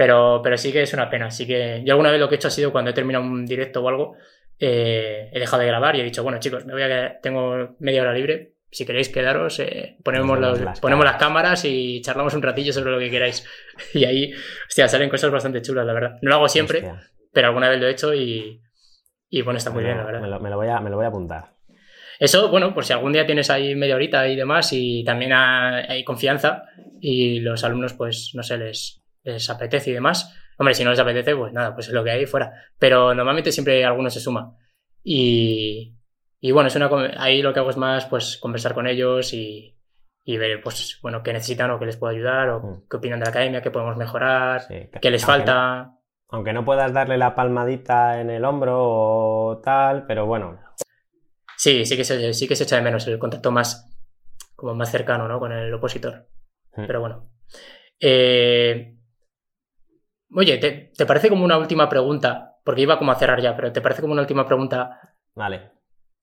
Pero, 0.00 0.40
pero 0.42 0.56
sí 0.56 0.72
que 0.72 0.80
es 0.80 0.94
una 0.94 1.10
pena. 1.10 1.26
Así 1.26 1.46
que 1.46 1.82
yo 1.84 1.92
alguna 1.92 2.10
vez 2.10 2.18
lo 2.18 2.26
que 2.26 2.36
he 2.36 2.38
hecho 2.38 2.48
ha 2.48 2.50
sido 2.50 2.72
cuando 2.72 2.90
he 2.90 2.94
terminado 2.94 3.22
un 3.22 3.44
directo 3.44 3.82
o 3.84 3.88
algo, 3.90 4.16
eh, 4.58 5.28
he 5.30 5.38
dejado 5.38 5.60
de 5.60 5.68
grabar 5.68 5.94
y 5.94 6.00
he 6.00 6.04
dicho, 6.04 6.22
bueno, 6.22 6.38
chicos, 6.38 6.64
me 6.64 6.72
voy 6.72 6.80
a 6.80 6.88
quedar- 6.88 7.18
tengo 7.22 7.76
media 7.80 8.00
hora 8.00 8.14
libre. 8.14 8.54
Si 8.70 8.86
queréis 8.86 9.10
quedaros, 9.10 9.58
eh, 9.60 9.98
ponemos, 10.02 10.38
los- 10.40 10.58
las 10.62 10.80
ponemos 10.80 11.04
caras. 11.04 11.20
las 11.20 11.28
cámaras 11.28 11.64
y 11.66 12.00
charlamos 12.00 12.32
un 12.32 12.40
ratillo 12.40 12.72
sobre 12.72 12.92
lo 12.92 12.98
que 12.98 13.10
queráis. 13.10 13.46
Y 13.94 14.04
ahí, 14.06 14.32
hostia, 14.66 14.88
salen 14.88 15.10
cosas 15.10 15.30
bastante 15.30 15.60
chulas, 15.60 15.84
la 15.84 15.92
verdad. 15.92 16.16
No 16.22 16.30
lo 16.30 16.36
hago 16.36 16.48
siempre, 16.48 16.78
Hostia, 16.78 17.00
pero 17.34 17.48
alguna 17.48 17.68
vez 17.68 17.78
lo 17.78 17.86
he 17.86 17.90
hecho 17.90 18.14
y, 18.14 18.62
y 19.28 19.42
bueno, 19.42 19.58
está 19.58 19.68
muy 19.70 19.82
me 19.82 19.88
bien, 19.90 19.98
lo- 19.98 20.04
la 20.04 20.06
verdad. 20.06 20.22
Me 20.22 20.28
lo, 20.28 20.40
me 20.40 20.48
lo 20.48 20.56
voy 20.56 20.68
a, 20.68 20.80
me 20.80 20.88
lo 20.88 20.96
voy 20.96 21.04
a 21.04 21.08
apuntar. 21.08 21.44
Eso, 22.18 22.48
bueno, 22.48 22.72
por 22.72 22.86
si 22.86 22.94
algún 22.94 23.12
día 23.12 23.26
tienes 23.26 23.50
ahí 23.50 23.74
media 23.74 23.96
horita 23.96 24.26
y 24.28 24.36
demás 24.36 24.70
y 24.72 25.04
también 25.04 25.34
ha- 25.34 25.76
hay 25.76 26.04
confianza 26.04 26.64
y 27.02 27.40
los 27.40 27.64
alumnos, 27.64 27.92
pues, 27.94 28.30
no 28.34 28.42
sé, 28.42 28.56
les, 28.56 28.99
les 29.22 29.48
apetece 29.50 29.90
y 29.90 29.94
demás. 29.94 30.36
Hombre, 30.58 30.74
si 30.74 30.84
no 30.84 30.90
les 30.90 30.98
apetece, 30.98 31.34
pues 31.36 31.52
nada, 31.52 31.74
pues 31.74 31.88
es 31.88 31.92
lo 31.94 32.04
que 32.04 32.10
hay 32.10 32.26
fuera. 32.26 32.52
Pero 32.78 33.14
normalmente 33.14 33.52
siempre 33.52 33.84
alguno 33.84 34.10
se 34.10 34.20
suma. 34.20 34.56
Y, 35.02 35.96
y 36.40 36.50
bueno, 36.52 36.68
es 36.68 36.76
una, 36.76 36.90
ahí 37.16 37.42
lo 37.42 37.52
que 37.52 37.60
hago 37.60 37.70
es 37.70 37.76
más, 37.76 38.06
pues, 38.06 38.36
conversar 38.36 38.74
con 38.74 38.86
ellos 38.86 39.32
y, 39.32 39.76
y 40.24 40.36
ver, 40.36 40.60
pues, 40.62 40.98
bueno, 41.02 41.22
qué 41.22 41.32
necesitan 41.32 41.70
o 41.70 41.78
qué 41.78 41.86
les 41.86 41.96
puedo 41.96 42.12
ayudar 42.12 42.50
o 42.50 42.60
Mm. 42.60 42.88
qué 42.90 42.96
opinan 42.98 43.18
de 43.20 43.24
la 43.26 43.30
academia, 43.30 43.62
qué 43.62 43.70
podemos 43.70 43.96
mejorar, 43.96 44.60
Sí, 44.62 44.88
que- 44.92 45.00
qué 45.00 45.10
les 45.10 45.22
aunque 45.24 45.38
no- 45.46 45.46
falta. 45.46 45.92
aunque 46.28 46.52
no 46.52 46.64
puedas 46.64 46.92
darle 46.92 47.16
la 47.18 47.34
palmadita 47.34 48.20
en 48.20 48.30
el 48.30 48.44
hombro 48.44 48.76
o 48.78 49.60
tal, 49.64 50.06
pero 50.06 50.26
bueno, 50.26 50.60
Sí, 51.56 51.84
sí 51.84 51.94
que 51.96 52.04
se, 52.04 52.32
sí 52.32 52.48
que 52.48 52.56
se 52.56 52.64
echa 52.64 52.76
de 52.76 52.82
menos 52.82 53.06
el 53.06 53.18
contacto 53.18 53.50
más, 53.50 53.86
como 54.56 54.74
más 54.74 54.90
cercano, 54.90 55.28
¿no? 55.28 55.38
Con 55.38 55.52
el 55.52 55.72
opositor. 55.74 56.26
Mm. 56.74 56.86
Pero 56.86 57.00
bueno. 57.00 57.30
Eh, 58.00 58.96
oye, 60.34 60.58
¿te, 60.58 60.92
te 60.96 61.06
parece 61.06 61.28
como 61.28 61.44
una 61.44 61.58
última 61.58 61.88
pregunta? 61.88 62.56
Porque 62.64 62.82
iba 62.82 62.98
como 62.98 63.12
a 63.12 63.16
cerrar 63.16 63.40
ya, 63.40 63.56
pero 63.56 63.72
¿te 63.72 63.80
parece 63.80 64.00
como 64.00 64.12
una 64.12 64.22
última 64.22 64.46
pregunta? 64.46 65.14
vale. 65.34 65.72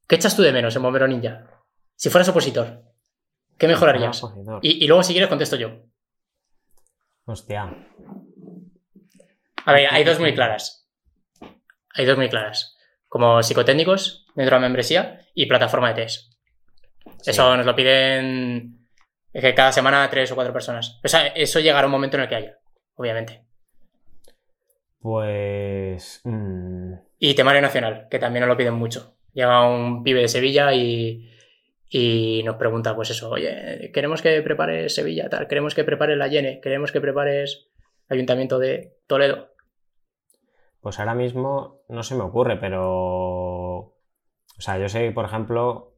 ¿Qué 0.07 0.15
echas 0.15 0.35
tú 0.35 0.41
de 0.41 0.53
menos 0.53 0.73
en 0.75 0.83
Bombero 0.83 1.07
Ninja? 1.07 1.47
Si 1.95 2.09
fueras 2.09 2.29
opositor, 2.29 2.83
¿qué 3.57 3.67
mejorarías? 3.67 4.23
Opositor. 4.23 4.59
Y, 4.61 4.85
y 4.85 4.87
luego, 4.87 5.03
si 5.03 5.11
quieres, 5.11 5.27
contesto 5.27 5.57
yo. 5.57 5.81
Hostia. 7.25 7.75
A 9.65 9.73
ver, 9.73 9.87
hay 9.91 10.05
dos 10.05 10.19
muy 10.19 10.33
claras. 10.33 10.89
Hay 11.93 12.05
dos 12.05 12.15
muy 12.15 12.29
claras. 12.29 12.77
Como 13.09 13.43
psicotécnicos 13.43 14.25
dentro 14.33 14.55
de 14.55 14.61
la 14.61 14.67
membresía 14.67 15.25
y 15.33 15.45
plataforma 15.45 15.89
de 15.89 16.03
test. 16.03 16.31
Sí. 17.19 17.31
Eso 17.31 17.57
nos 17.57 17.65
lo 17.65 17.75
piden 17.75 18.87
es 19.37 19.43
que 19.43 19.53
cada 19.53 19.71
semana 19.71 20.09
tres 20.09 20.31
o 20.31 20.35
cuatro 20.35 20.51
personas. 20.51 20.99
O 21.03 21.07
sea, 21.07 21.27
eso 21.27 21.59
llegará 21.59 21.85
un 21.85 21.91
momento 21.91 22.17
en 22.17 22.23
el 22.23 22.29
que 22.29 22.35
haya, 22.35 22.57
obviamente. 22.95 23.45
Pues. 25.07 26.19
mm, 26.25 26.95
Y 27.17 27.33
temario 27.33 27.61
nacional, 27.61 28.09
que 28.11 28.19
también 28.19 28.41
nos 28.41 28.49
lo 28.49 28.57
piden 28.57 28.73
mucho. 28.73 29.15
Llega 29.31 29.65
un 29.65 30.03
pibe 30.03 30.19
de 30.19 30.27
Sevilla 30.27 30.73
y, 30.73 31.31
y 31.89 32.43
nos 32.43 32.57
pregunta, 32.57 32.93
pues 32.93 33.11
eso, 33.11 33.29
oye, 33.29 33.89
queremos 33.93 34.21
que 34.21 34.41
prepares 34.41 34.93
Sevilla, 34.93 35.29
tal, 35.29 35.47
queremos 35.47 35.75
que 35.75 35.85
prepares 35.85 36.17
la 36.17 36.27
Yene, 36.27 36.59
queremos 36.59 36.91
que 36.91 36.99
prepares 36.99 37.69
Ayuntamiento 38.09 38.59
de 38.59 38.97
Toledo. 39.07 39.47
pues 40.81 40.99
ahora 40.99 41.15
mismo 41.15 41.83
no 41.87 42.03
se 42.03 42.15
me 42.15 42.23
ocurre, 42.23 42.57
pero. 42.57 43.77
O 43.79 44.61
sea, 44.61 44.77
yo 44.77 44.89
sé, 44.89 45.11
por 45.11 45.23
ejemplo, 45.23 45.93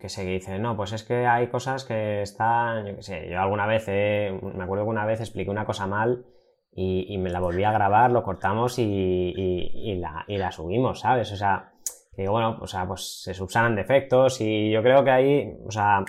que 0.00 0.08
se 0.08 0.24
dice, 0.24 0.60
no, 0.60 0.76
pues 0.76 0.92
es 0.92 1.02
que 1.02 1.26
hay 1.26 1.48
cosas 1.48 1.84
que 1.84 2.22
están, 2.22 2.86
yo 2.86 2.94
qué 2.94 3.02
sé, 3.02 3.28
yo 3.28 3.40
alguna 3.40 3.66
vez, 3.66 3.88
me 3.88 4.62
acuerdo 4.62 4.84
que 4.84 4.90
una 4.90 5.06
vez 5.06 5.18
expliqué 5.18 5.50
una 5.50 5.66
cosa 5.66 5.88
mal 5.88 6.24
y, 6.76 7.16
me 7.18 7.30
la 7.30 7.40
volví 7.40 7.62
a 7.64 7.72
grabar, 7.72 8.10
lo 8.10 8.22
cortamos 8.22 8.78
y, 8.78 9.96
la, 10.00 10.24
y 10.26 10.36
la 10.36 10.50
subimos, 10.50 11.00
¿sabes? 11.00 11.30
O 11.32 11.36
sea, 11.36 11.72
que 12.16 12.28
bueno, 12.28 12.58
o 12.60 12.66
sea, 12.66 12.86
pues 12.86 13.22
se 13.22 13.34
subsanan 13.34 13.76
defectos 13.76 14.40
y 14.40 14.70
yo 14.70 14.82
creo 14.82 15.04
que 15.04 15.10
ahí, 15.10 15.56
o 15.66 15.70
sea, 15.70 16.04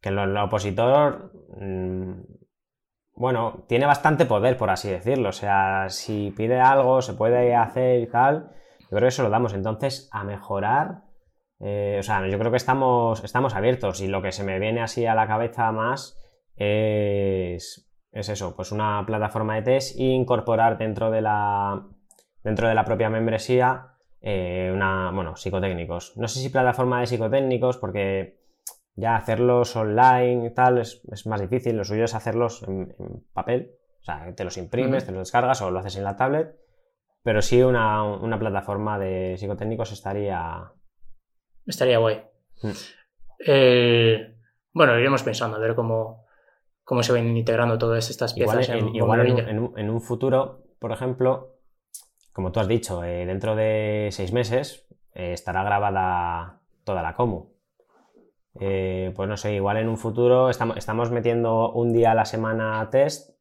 que 0.00 0.08
el, 0.08 0.36
opositor, 0.36 1.32
mm, 1.56 2.12
bueno, 3.14 3.64
tiene 3.68 3.86
bastante 3.86 4.26
poder, 4.26 4.56
por 4.56 4.70
así 4.70 4.88
decirlo. 4.88 5.28
O 5.28 5.32
sea, 5.32 5.88
si 5.88 6.32
pide 6.36 6.60
algo, 6.60 7.02
se 7.02 7.14
puede 7.14 7.54
hacer 7.54 8.00
y 8.00 8.06
tal, 8.06 8.50
yo 8.80 8.88
creo 8.88 9.02
que 9.02 9.08
eso 9.08 9.22
lo 9.22 9.30
damos. 9.30 9.54
Entonces, 9.54 10.08
a 10.12 10.24
mejorar, 10.24 11.02
eh, 11.60 11.96
o 12.00 12.02
sea, 12.02 12.26
yo 12.26 12.38
creo 12.38 12.50
que 12.50 12.56
estamos, 12.56 13.22
estamos 13.22 13.54
abiertos 13.54 14.00
y 14.00 14.08
lo 14.08 14.22
que 14.22 14.32
se 14.32 14.44
me 14.44 14.58
viene 14.58 14.80
así 14.80 15.04
a 15.06 15.14
la 15.14 15.26
cabeza 15.26 15.70
más 15.72 16.18
es, 16.56 17.89
es 18.12 18.28
eso, 18.28 18.56
pues 18.56 18.72
una 18.72 19.04
plataforma 19.06 19.54
de 19.56 19.62
test 19.62 19.98
e 19.98 20.04
incorporar 20.04 20.78
dentro 20.78 21.10
de 21.10 21.20
la, 21.22 21.86
dentro 22.42 22.68
de 22.68 22.74
la 22.74 22.84
propia 22.84 23.10
membresía 23.10 23.90
eh, 24.20 24.70
una, 24.72 25.10
bueno, 25.12 25.36
psicotécnicos. 25.36 26.16
No 26.16 26.28
sé 26.28 26.40
si 26.40 26.48
plataforma 26.50 27.00
de 27.00 27.06
psicotécnicos, 27.06 27.78
porque 27.78 28.40
ya 28.94 29.16
hacerlos 29.16 29.74
online 29.76 30.46
y 30.46 30.54
tal 30.54 30.78
es, 30.78 31.02
más 31.26 31.40
difícil. 31.40 31.76
Lo 31.76 31.84
suyo 31.84 32.04
es 32.04 32.14
hacerlos 32.14 32.62
en, 32.64 32.94
papel. 33.32 33.72
O 34.00 34.04
sea, 34.04 34.34
te 34.34 34.44
los 34.44 34.56
imprimes, 34.56 35.04
te 35.04 35.12
los 35.12 35.20
descargas 35.20 35.62
o 35.62 35.70
lo 35.70 35.78
haces 35.78 35.96
en 35.96 36.04
la 36.04 36.16
tablet. 36.16 36.56
Pero 37.22 37.42
sí 37.42 37.62
una, 37.62 38.38
plataforma 38.38 38.98
de 38.98 39.36
psicotécnicos 39.38 39.92
estaría. 39.92 40.72
Estaría 41.66 41.98
guay. 41.98 42.22
Mm. 42.62 42.70
Eh, 43.46 44.36
bueno, 44.72 44.98
iremos 44.98 45.22
pensando 45.22 45.56
a 45.56 45.60
ver 45.60 45.74
cómo, 45.74 46.26
cómo 46.90 47.04
se 47.04 47.12
ven 47.12 47.36
integrando 47.36 47.78
todas 47.78 48.10
estas 48.10 48.34
piezas. 48.34 48.68
Igual, 48.68 49.20
en, 49.76 49.90
un, 49.90 50.00
futuro, 50.00 50.64
por 50.80 50.90
ejemplo, 50.90 51.60
como 52.32 52.50
tú 52.50 52.58
has 52.58 52.66
dicho, 52.66 53.04
eh, 53.04 53.26
dentro 53.26 53.54
de 53.54 54.08
seis 54.10 54.32
meses 54.32 54.88
eh, 55.14 55.32
estará 55.32 55.62
grabada 55.62 56.62
toda 56.82 57.00
la 57.00 57.14
Comu. 57.14 57.52
Eh, 58.58 59.12
pues 59.14 59.28
no 59.28 59.36
sé, 59.36 59.54
igual 59.54 59.76
en 59.76 59.88
un 59.88 59.98
futuro 59.98 60.50
estamos, 60.50 61.12
metiendo 61.12 61.70
un 61.70 61.92
día 61.92 62.10
a 62.10 62.16
la 62.16 62.24
semana 62.24 62.88
test, 62.90 63.38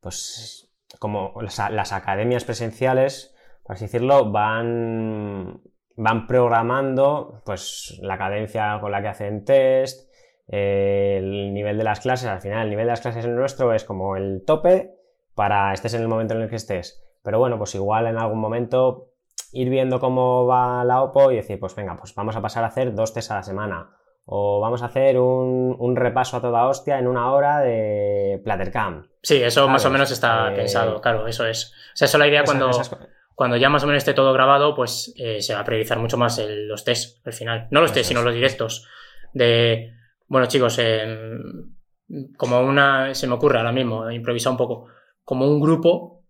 pues 0.00 0.70
como 0.98 1.32
las, 1.40 1.92
academias 1.94 2.44
presenciales, 2.44 3.34
por 3.62 3.76
así 3.76 3.86
decirlo, 3.86 4.30
van, 4.30 5.62
van 5.96 6.26
programando 6.26 7.40
pues 7.46 7.98
la 8.02 8.18
cadencia 8.18 8.76
con 8.82 8.92
la 8.92 9.00
que 9.00 9.08
hacen 9.08 9.46
test, 9.46 10.11
el 10.52 11.54
nivel 11.54 11.78
de 11.78 11.84
las 11.84 12.00
clases, 12.00 12.28
al 12.28 12.42
final 12.42 12.64
el 12.64 12.70
nivel 12.70 12.84
de 12.84 12.92
las 12.92 13.00
clases 13.00 13.24
en 13.24 13.34
nuestro 13.34 13.72
es 13.72 13.84
como 13.84 14.16
el 14.16 14.44
tope 14.46 14.94
para 15.34 15.72
estés 15.72 15.94
en 15.94 16.02
el 16.02 16.08
momento 16.08 16.34
en 16.34 16.42
el 16.42 16.50
que 16.50 16.56
estés. 16.56 17.02
Pero 17.24 17.38
bueno, 17.38 17.56
pues 17.56 17.74
igual 17.74 18.06
en 18.06 18.18
algún 18.18 18.38
momento 18.38 19.12
ir 19.52 19.70
viendo 19.70 19.98
cómo 19.98 20.46
va 20.46 20.84
la 20.84 21.02
OPO 21.02 21.32
y 21.32 21.36
decir, 21.36 21.58
pues 21.58 21.74
venga, 21.74 21.96
pues 21.96 22.14
vamos 22.14 22.36
a 22.36 22.42
pasar 22.42 22.64
a 22.64 22.66
hacer 22.66 22.94
dos 22.94 23.14
test 23.14 23.30
a 23.30 23.36
la 23.36 23.42
semana. 23.42 23.96
O 24.26 24.60
vamos 24.60 24.82
a 24.82 24.86
hacer 24.86 25.18
un, 25.18 25.96
repaso 25.96 26.36
a 26.36 26.42
toda 26.42 26.66
hostia 26.66 26.98
en 26.98 27.06
una 27.06 27.32
hora 27.32 27.60
de 27.60 28.40
Plattercam. 28.44 29.08
Sí, 29.22 29.42
eso 29.42 29.68
más 29.68 29.84
o 29.86 29.90
menos 29.90 30.10
está 30.10 30.52
eh, 30.52 30.56
pensado, 30.56 31.00
claro, 31.00 31.26
eso 31.26 31.46
es. 31.46 31.72
O 31.94 31.96
sea, 31.96 32.06
eso 32.06 32.18
es 32.18 32.20
la 32.20 32.28
idea 32.28 32.44
cuando, 32.44 32.70
cuando 33.34 33.56
ya 33.56 33.70
más 33.70 33.82
o 33.82 33.86
menos 33.86 34.02
esté 34.02 34.14
todo 34.14 34.32
grabado, 34.32 34.74
pues 34.74 35.14
eh, 35.16 35.40
se 35.40 35.54
va 35.54 35.60
a 35.60 35.64
priorizar 35.64 35.98
mucho 35.98 36.18
más 36.18 36.40
los 36.46 36.84
tests 36.84 37.20
al 37.24 37.32
final. 37.32 37.68
No 37.70 37.80
los 37.80 37.92
test, 37.92 38.08
sino 38.08 38.22
los 38.22 38.34
directos. 38.34 38.86
De, 39.32 39.92
bueno, 40.32 40.46
chicos, 40.46 40.80
como 42.38 42.60
una, 42.62 43.14
se 43.14 43.26
me 43.26 43.34
ocurre 43.34 43.58
ahora 43.58 43.70
mismo, 43.70 44.10
improvisar 44.10 44.52
un 44.52 44.56
poco, 44.56 44.86
como 45.22 45.46
un 45.46 45.60
grupo 45.60 46.24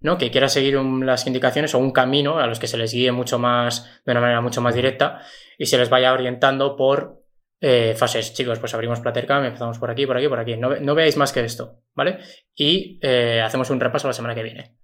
¿no? 0.00 0.18
que 0.18 0.30
quiera 0.30 0.50
seguir 0.50 0.74
las 0.76 1.26
indicaciones 1.26 1.74
o 1.74 1.78
un 1.78 1.92
camino 1.92 2.40
a 2.40 2.46
los 2.46 2.58
que 2.58 2.66
se 2.66 2.76
les 2.76 2.92
guíe 2.92 3.10
mucho 3.10 3.38
más, 3.38 4.02
de 4.04 4.12
una 4.12 4.20
manera 4.20 4.42
mucho 4.42 4.60
más 4.60 4.74
directa 4.74 5.22
y 5.56 5.64
se 5.64 5.78
les 5.78 5.88
vaya 5.88 6.12
orientando 6.12 6.76
por 6.76 7.22
eh, 7.62 7.94
fases. 7.96 8.34
Chicos, 8.34 8.58
pues 8.58 8.74
abrimos 8.74 9.00
Plattercam, 9.00 9.46
empezamos 9.46 9.78
por 9.78 9.90
aquí, 9.90 10.04
por 10.04 10.18
aquí, 10.18 10.28
por 10.28 10.40
aquí. 10.40 10.58
No, 10.58 10.94
veáis 10.94 11.16
más 11.16 11.32
que 11.32 11.40
esto, 11.42 11.80
¿vale? 11.94 12.18
Y 12.54 12.98
eh, 13.00 13.40
hacemos 13.42 13.70
un 13.70 13.80
repaso 13.80 14.08
la 14.08 14.12
semana 14.12 14.34
que 14.34 14.42
viene. 14.42 14.76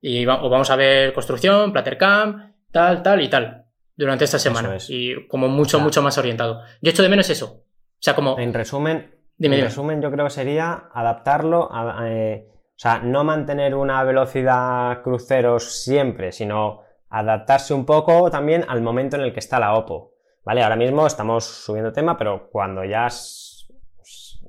Y 0.00 0.24
vamos 0.24 0.70
a 0.70 0.76
ver 0.76 1.12
construcción, 1.12 1.74
Plattercam, 1.74 2.54
tal, 2.72 3.02
tal 3.02 3.20
y 3.20 3.28
tal, 3.28 3.66
durante 3.94 4.24
esta 4.24 4.38
semana. 4.38 4.78
Y 4.88 5.26
como 5.26 5.48
mucho, 5.48 5.78
mucho 5.78 6.00
más 6.00 6.16
orientado. 6.16 6.62
Yo 6.80 6.90
echo 6.90 7.02
de 7.02 7.10
menos 7.10 7.28
eso. 7.28 7.64
O 7.98 8.02
sea, 8.02 8.14
como... 8.14 8.38
En 8.38 8.54
resumen, 8.54 9.14
en 9.38 9.60
resumen 9.60 10.00
yo 10.00 10.10
creo 10.10 10.26
que 10.26 10.30
sería 10.30 10.88
adaptarlo 10.92 11.68
a... 11.72 12.08
Eh, 12.08 12.48
o 12.50 12.80
sea, 12.80 13.00
no 13.00 13.24
mantener 13.24 13.74
una 13.74 14.04
velocidad 14.04 15.02
crucero 15.02 15.58
siempre, 15.58 16.30
sino 16.30 16.82
adaptarse 17.10 17.74
un 17.74 17.84
poco 17.84 18.30
también 18.30 18.64
al 18.68 18.82
momento 18.82 19.16
en 19.16 19.22
el 19.22 19.32
que 19.32 19.40
está 19.40 19.58
la 19.58 19.74
OPO. 19.74 20.12
¿Vale? 20.44 20.62
Ahora 20.62 20.76
mismo 20.76 21.06
estamos 21.06 21.44
subiendo 21.44 21.92
tema, 21.92 22.16
pero 22.16 22.48
cuando 22.50 22.84
ya 22.84 23.08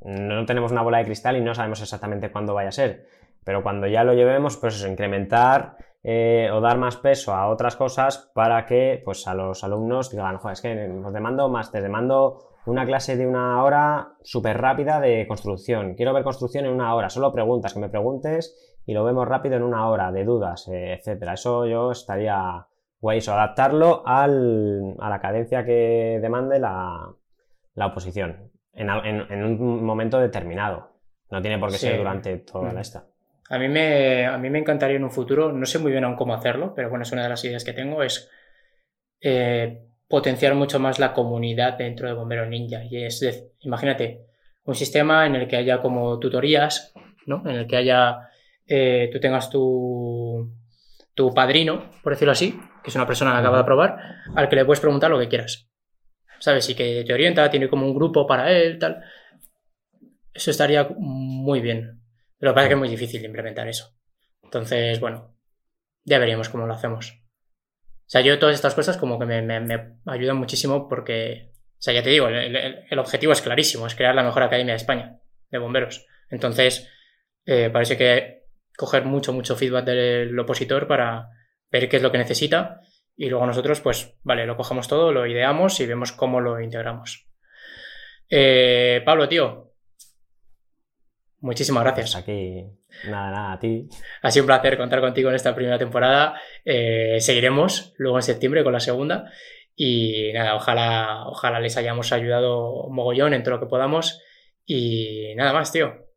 no 0.02 0.46
tenemos 0.46 0.72
una 0.72 0.82
bola 0.82 1.00
de 1.00 1.06
cristal 1.06 1.38
y 1.38 1.42
no 1.42 1.56
sabemos 1.56 1.82
exactamente 1.82 2.32
cuándo 2.32 2.54
vaya 2.54 2.70
a 2.70 2.72
ser. 2.72 3.08
Pero 3.44 3.64
cuando 3.64 3.88
ya 3.88 4.04
lo 4.04 4.14
llevemos, 4.14 4.58
pues 4.58 4.76
eso, 4.76 4.88
incrementar 4.88 5.76
eh, 6.04 6.50
o 6.54 6.62
dar 6.62 6.78
más 6.78 6.98
peso 6.98 7.34
a 7.34 7.50
otras 7.50 7.76
cosas 7.76 8.32
para 8.34 8.66
que 8.66 9.02
pues 9.04 9.28
a 9.28 9.34
los 9.34 9.64
alumnos 9.64 10.12
digan, 10.12 10.38
joder, 10.38 10.54
es 10.54 10.62
que 10.62 10.88
nos 10.88 11.12
demando 11.12 11.50
más, 11.50 11.72
te 11.72 11.82
demando 11.82 12.49
una 12.70 12.86
clase 12.86 13.18
de 13.18 13.28
una 13.28 13.64
hora 13.64 14.14
súper 14.24 14.58
rápida 14.58 15.00
de 15.00 15.26
construcción. 15.28 15.96
Quiero 15.96 16.14
ver 16.14 16.24
construcción 16.24 16.66
en 16.66 16.74
una 16.74 16.94
hora. 16.96 17.10
Solo 17.10 17.34
preguntas, 17.34 17.74
que 17.74 17.80
me 17.80 17.90
preguntes 17.90 18.80
y 18.86 18.94
lo 18.94 19.04
vemos 19.04 19.28
rápido 19.28 19.56
en 19.56 19.64
una 19.64 19.88
hora, 19.90 20.12
de 20.12 20.24
dudas, 20.24 20.68
eh, 20.68 20.94
etcétera. 20.94 21.34
Eso 21.34 21.66
yo 21.66 21.92
estaría 21.92 22.68
guay, 23.00 23.20
eso, 23.20 23.34
adaptarlo 23.34 24.04
a 24.06 24.28
la 24.28 25.20
cadencia 25.22 25.66
que 25.66 26.20
demande 26.22 26.60
la, 26.60 27.16
oposición 27.76 28.52
en, 28.74 28.90
un 29.44 29.84
momento 29.84 30.20
determinado. 30.20 30.90
No 31.32 31.42
tiene 31.42 31.60
por 31.60 31.72
qué 31.72 31.78
ser 31.78 31.98
durante 31.98 32.38
toda 32.38 32.74
la 32.74 32.80
mm. 32.80 32.82
esta. 32.82 33.06
A 33.50 33.58
mí, 33.58 33.68
me, 33.68 34.28
a 34.28 34.38
mí 34.38 34.50
me 34.50 34.60
encantaría 34.60 34.98
en 34.98 35.04
un 35.04 35.12
futuro, 35.12 35.52
no 35.52 35.66
sé 35.66 35.80
muy 35.80 35.92
bien 35.92 36.04
aún 36.04 36.16
cómo 36.16 36.36
hacerlo, 36.36 36.74
pero 36.76 36.90
bueno, 36.90 37.04
es 37.04 37.12
una 37.12 37.24
de 37.24 37.30
las 37.30 37.44
ideas 37.46 37.64
que 37.64 37.74
tengo, 37.74 38.04
es 38.04 38.30
eh, 39.22 39.89
potenciar 40.10 40.56
mucho 40.56 40.80
más 40.80 41.00
la 41.00 41.14
comunidad 41.14 41.78
dentro 41.78 42.08
de 42.08 42.16
Bombero 42.16 42.46
Ninja. 42.48 42.84
Y 42.84 43.06
es, 43.06 43.24
imagínate, 43.60 44.26
un 44.64 44.76
sistema 44.76 45.26
en 45.28 45.36
el 45.36 45.48
que 45.48 45.56
haya 45.56 45.80
como 45.80 46.20
tutorías, 46.20 46.92
¿no? 47.28 47.44
En 47.46 47.56
el 47.56 47.68
que 47.68 47.78
haya, 47.78 48.28
eh, 48.66 49.10
tú 49.14 49.20
tengas 49.20 49.50
tu, 49.52 50.52
tu 51.14 51.32
padrino, 51.34 51.92
por 52.04 52.14
decirlo 52.14 52.32
así, 52.32 52.60
que 52.84 52.90
es 52.90 52.96
una 52.96 53.06
persona 53.06 53.34
que 53.34 53.38
acaba 53.38 53.58
de 53.58 53.62
aprobar, 53.62 53.98
al 54.36 54.50
que 54.50 54.56
le 54.56 54.66
puedes 54.66 54.80
preguntar 54.80 55.12
lo 55.12 55.20
que 55.20 55.30
quieras. 55.30 55.70
¿Sabes? 56.40 56.68
Y 56.70 56.76
que 56.76 57.04
te 57.06 57.14
orienta, 57.14 57.50
tiene 57.52 57.70
como 57.70 57.86
un 57.86 57.94
grupo 57.94 58.26
para 58.26 58.52
él, 58.52 58.80
tal. 58.80 59.04
Eso 60.34 60.50
estaría 60.50 60.90
muy 60.98 61.60
bien. 61.62 62.02
Pero 62.40 62.54
parece 62.54 62.70
que 62.70 62.74
es 62.74 62.80
muy 62.80 62.90
difícil 62.90 63.24
implementar 63.24 63.68
eso. 63.68 63.94
Entonces, 64.42 65.00
bueno, 65.00 65.36
ya 66.04 66.18
veríamos 66.18 66.50
cómo 66.50 66.66
lo 66.66 66.74
hacemos. 66.74 67.19
O 68.10 68.12
sea, 68.12 68.22
yo 68.22 68.40
todas 68.40 68.56
estas 68.56 68.74
cosas 68.74 68.98
como 68.98 69.20
que 69.20 69.28
me, 69.28 69.98
ayudan 70.08 70.38
muchísimo 70.38 70.90
porque, 70.90 71.52
o 71.54 71.78
sea, 71.78 71.94
ya 71.94 72.02
te 72.02 72.10
digo, 72.10 72.28
el, 72.28 72.98
objetivo 72.98 73.34
es 73.34 73.42
clarísimo, 73.44 73.86
es 73.86 73.94
crear 73.94 74.16
la 74.16 74.24
mejor 74.24 74.42
academia 74.42 74.74
de 74.74 74.78
España 74.78 75.20
de 75.52 75.60
bomberos. 75.60 76.08
Entonces, 76.32 76.90
eh, 77.46 77.70
parece 77.72 77.98
que 77.98 78.46
coger 78.76 79.06
mucho, 79.06 79.32
mucho 79.32 79.56
feedback 79.56 79.86
del 79.86 80.40
opositor 80.40 80.88
para 80.88 81.28
ver 81.70 81.88
qué 81.88 81.98
es 81.98 82.02
lo 82.02 82.12
que 82.12 82.18
necesita 82.18 82.82
y 83.16 83.30
luego 83.30 83.46
nosotros, 83.46 83.80
pues, 83.80 84.18
vale, 84.24 84.48
lo 84.48 84.58
cogemos 84.58 84.88
todo, 84.88 85.12
lo 85.12 85.28
ideamos 85.28 85.80
y 85.80 85.86
vemos 85.86 86.12
cómo 86.12 86.42
lo 86.42 86.60
integramos. 86.60 87.28
Eh, 88.28 89.04
Pablo, 89.06 89.30
tío, 89.30 89.69
muchísimas 91.42 91.84
gracias. 91.84 92.12
Pues 92.12 92.24
aquí 92.24 92.66
Nada, 93.08 93.32
nada, 93.32 93.52
a 93.54 93.60
ti. 93.60 93.88
Ha 94.22 94.32
sido 94.32 94.44
un 94.44 94.48
placer 94.48 94.78
contar 94.78 95.00
contigo 95.02 95.30
en 95.30 95.36
esta 95.36 95.56
primera 95.56 95.78
temporada. 95.78 96.40
Eh, 96.66 97.18
seguiremos 97.20 97.94
luego 97.98 98.18
en 98.18 98.24
septiembre 98.24 98.64
con 98.64 98.74
la 98.74 98.80
segunda. 98.80 99.32
Y 99.76 100.34
nada, 100.34 100.56
ojalá, 100.56 101.24
ojalá 101.28 101.60
les 101.60 101.78
hayamos 101.78 102.12
ayudado 102.12 102.90
mogollón 102.90 103.34
en 103.34 103.44
todo 103.44 103.56
lo 103.56 103.60
que 103.60 103.68
podamos. 103.68 104.22
Y 104.66 105.34
nada 105.36 105.54
más, 105.54 105.72
tío. 105.72 106.10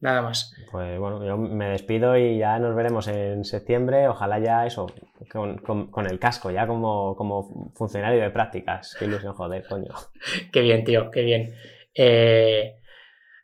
Nada 0.00 0.22
más. 0.22 0.54
Pues 0.70 0.98
bueno, 0.98 1.24
yo 1.24 1.36
me 1.36 1.70
despido 1.70 2.16
y 2.16 2.38
ya 2.38 2.58
nos 2.58 2.76
veremos 2.76 3.08
en 3.08 3.44
septiembre. 3.44 4.06
Ojalá 4.08 4.38
ya 4.38 4.66
eso, 4.66 4.86
con, 5.32 6.06
el 6.06 6.18
casco, 6.18 6.50
ya 6.50 6.66
como, 6.66 7.16
como 7.16 7.72
funcionario 7.74 8.22
de 8.22 8.30
prácticas. 8.30 8.94
Qué 8.98 9.06
ilusión, 9.06 9.32
joder, 9.34 9.64
coño. 9.68 9.92
qué 10.52 10.60
bien, 10.60 10.84
tío, 10.84 11.10
qué 11.10 11.22
bien. 11.22 11.54
Eh, 11.94 12.77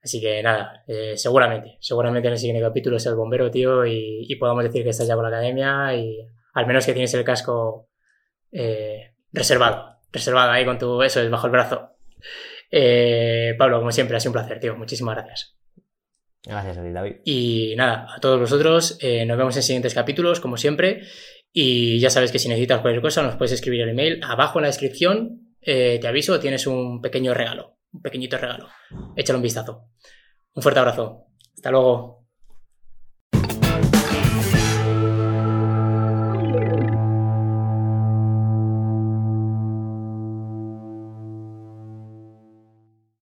Así 0.04 0.20
que 0.20 0.42
nada, 0.42 0.84
eh, 0.86 1.14
seguramente, 1.16 1.78
seguramente 1.80 2.28
en 2.28 2.32
el 2.32 2.38
siguiente 2.38 2.62
capítulo 2.62 2.98
sea 2.98 3.12
el 3.12 3.16
bombero, 3.16 3.50
tío, 3.50 3.86
y, 3.86 4.36
podamos 4.38 4.62
decir 4.62 4.82
que 4.82 4.90
estás 4.90 5.08
ya 5.08 5.14
con 5.14 5.22
la 5.22 5.30
academia 5.30 5.94
y 5.96 6.18
al 6.52 6.66
menos 6.66 6.84
que 6.84 6.92
tienes 6.92 7.14
el 7.14 7.24
casco 7.24 7.88
eh, 8.52 9.14
reservado, 9.32 9.96
reservado 10.12 10.50
ahí 10.50 10.66
con 10.66 10.78
tu, 10.78 11.02
eso, 11.02 11.22
es 11.22 11.30
bajo 11.30 11.46
el 11.46 11.52
brazo. 11.52 11.92
Eh, 12.70 13.54
Pablo, 13.56 13.78
como 13.78 13.92
siempre, 13.92 14.14
ha 14.14 14.20
sido 14.20 14.32
un 14.32 14.34
placer, 14.34 14.60
tío. 14.60 14.76
Muchísimas 14.76 15.16
gracias. 15.16 15.56
Gracias 16.44 16.76
a 16.76 16.82
ti, 16.82 16.90
David. 16.90 17.16
Y 17.24 17.74
nada, 17.74 18.06
a 18.14 18.20
todos 18.20 18.38
vosotros, 18.38 18.98
nos 19.00 19.38
vemos 19.38 19.56
en 19.56 19.62
siguientes 19.62 19.94
capítulos, 19.94 20.38
como 20.38 20.58
siempre. 20.58 21.00
Y 21.50 21.98
ya 21.98 22.10
sabes 22.10 22.30
que 22.30 22.38
si 22.38 22.48
necesitas 22.48 22.82
cualquier 22.82 23.00
cosa, 23.00 23.22
nos 23.22 23.36
puedes 23.36 23.52
escribir 23.52 23.80
el 23.80 23.90
email 23.90 24.20
abajo 24.22 24.58
en 24.58 24.64
la 24.64 24.68
descripción. 24.68 25.54
Te 25.62 26.06
aviso, 26.06 26.38
tienes 26.40 26.66
un 26.66 27.00
pequeño 27.00 27.32
regalo, 27.32 27.73
un 27.94 28.02
pequeñito 28.02 28.36
regalo. 28.36 28.68
Échale 29.16 29.36
un 29.36 29.42
vistazo. 29.42 29.88
Un 30.54 30.62
fuerte 30.62 30.80
abrazo. 30.80 31.26
Hasta 31.54 31.70
luego. 31.70 32.23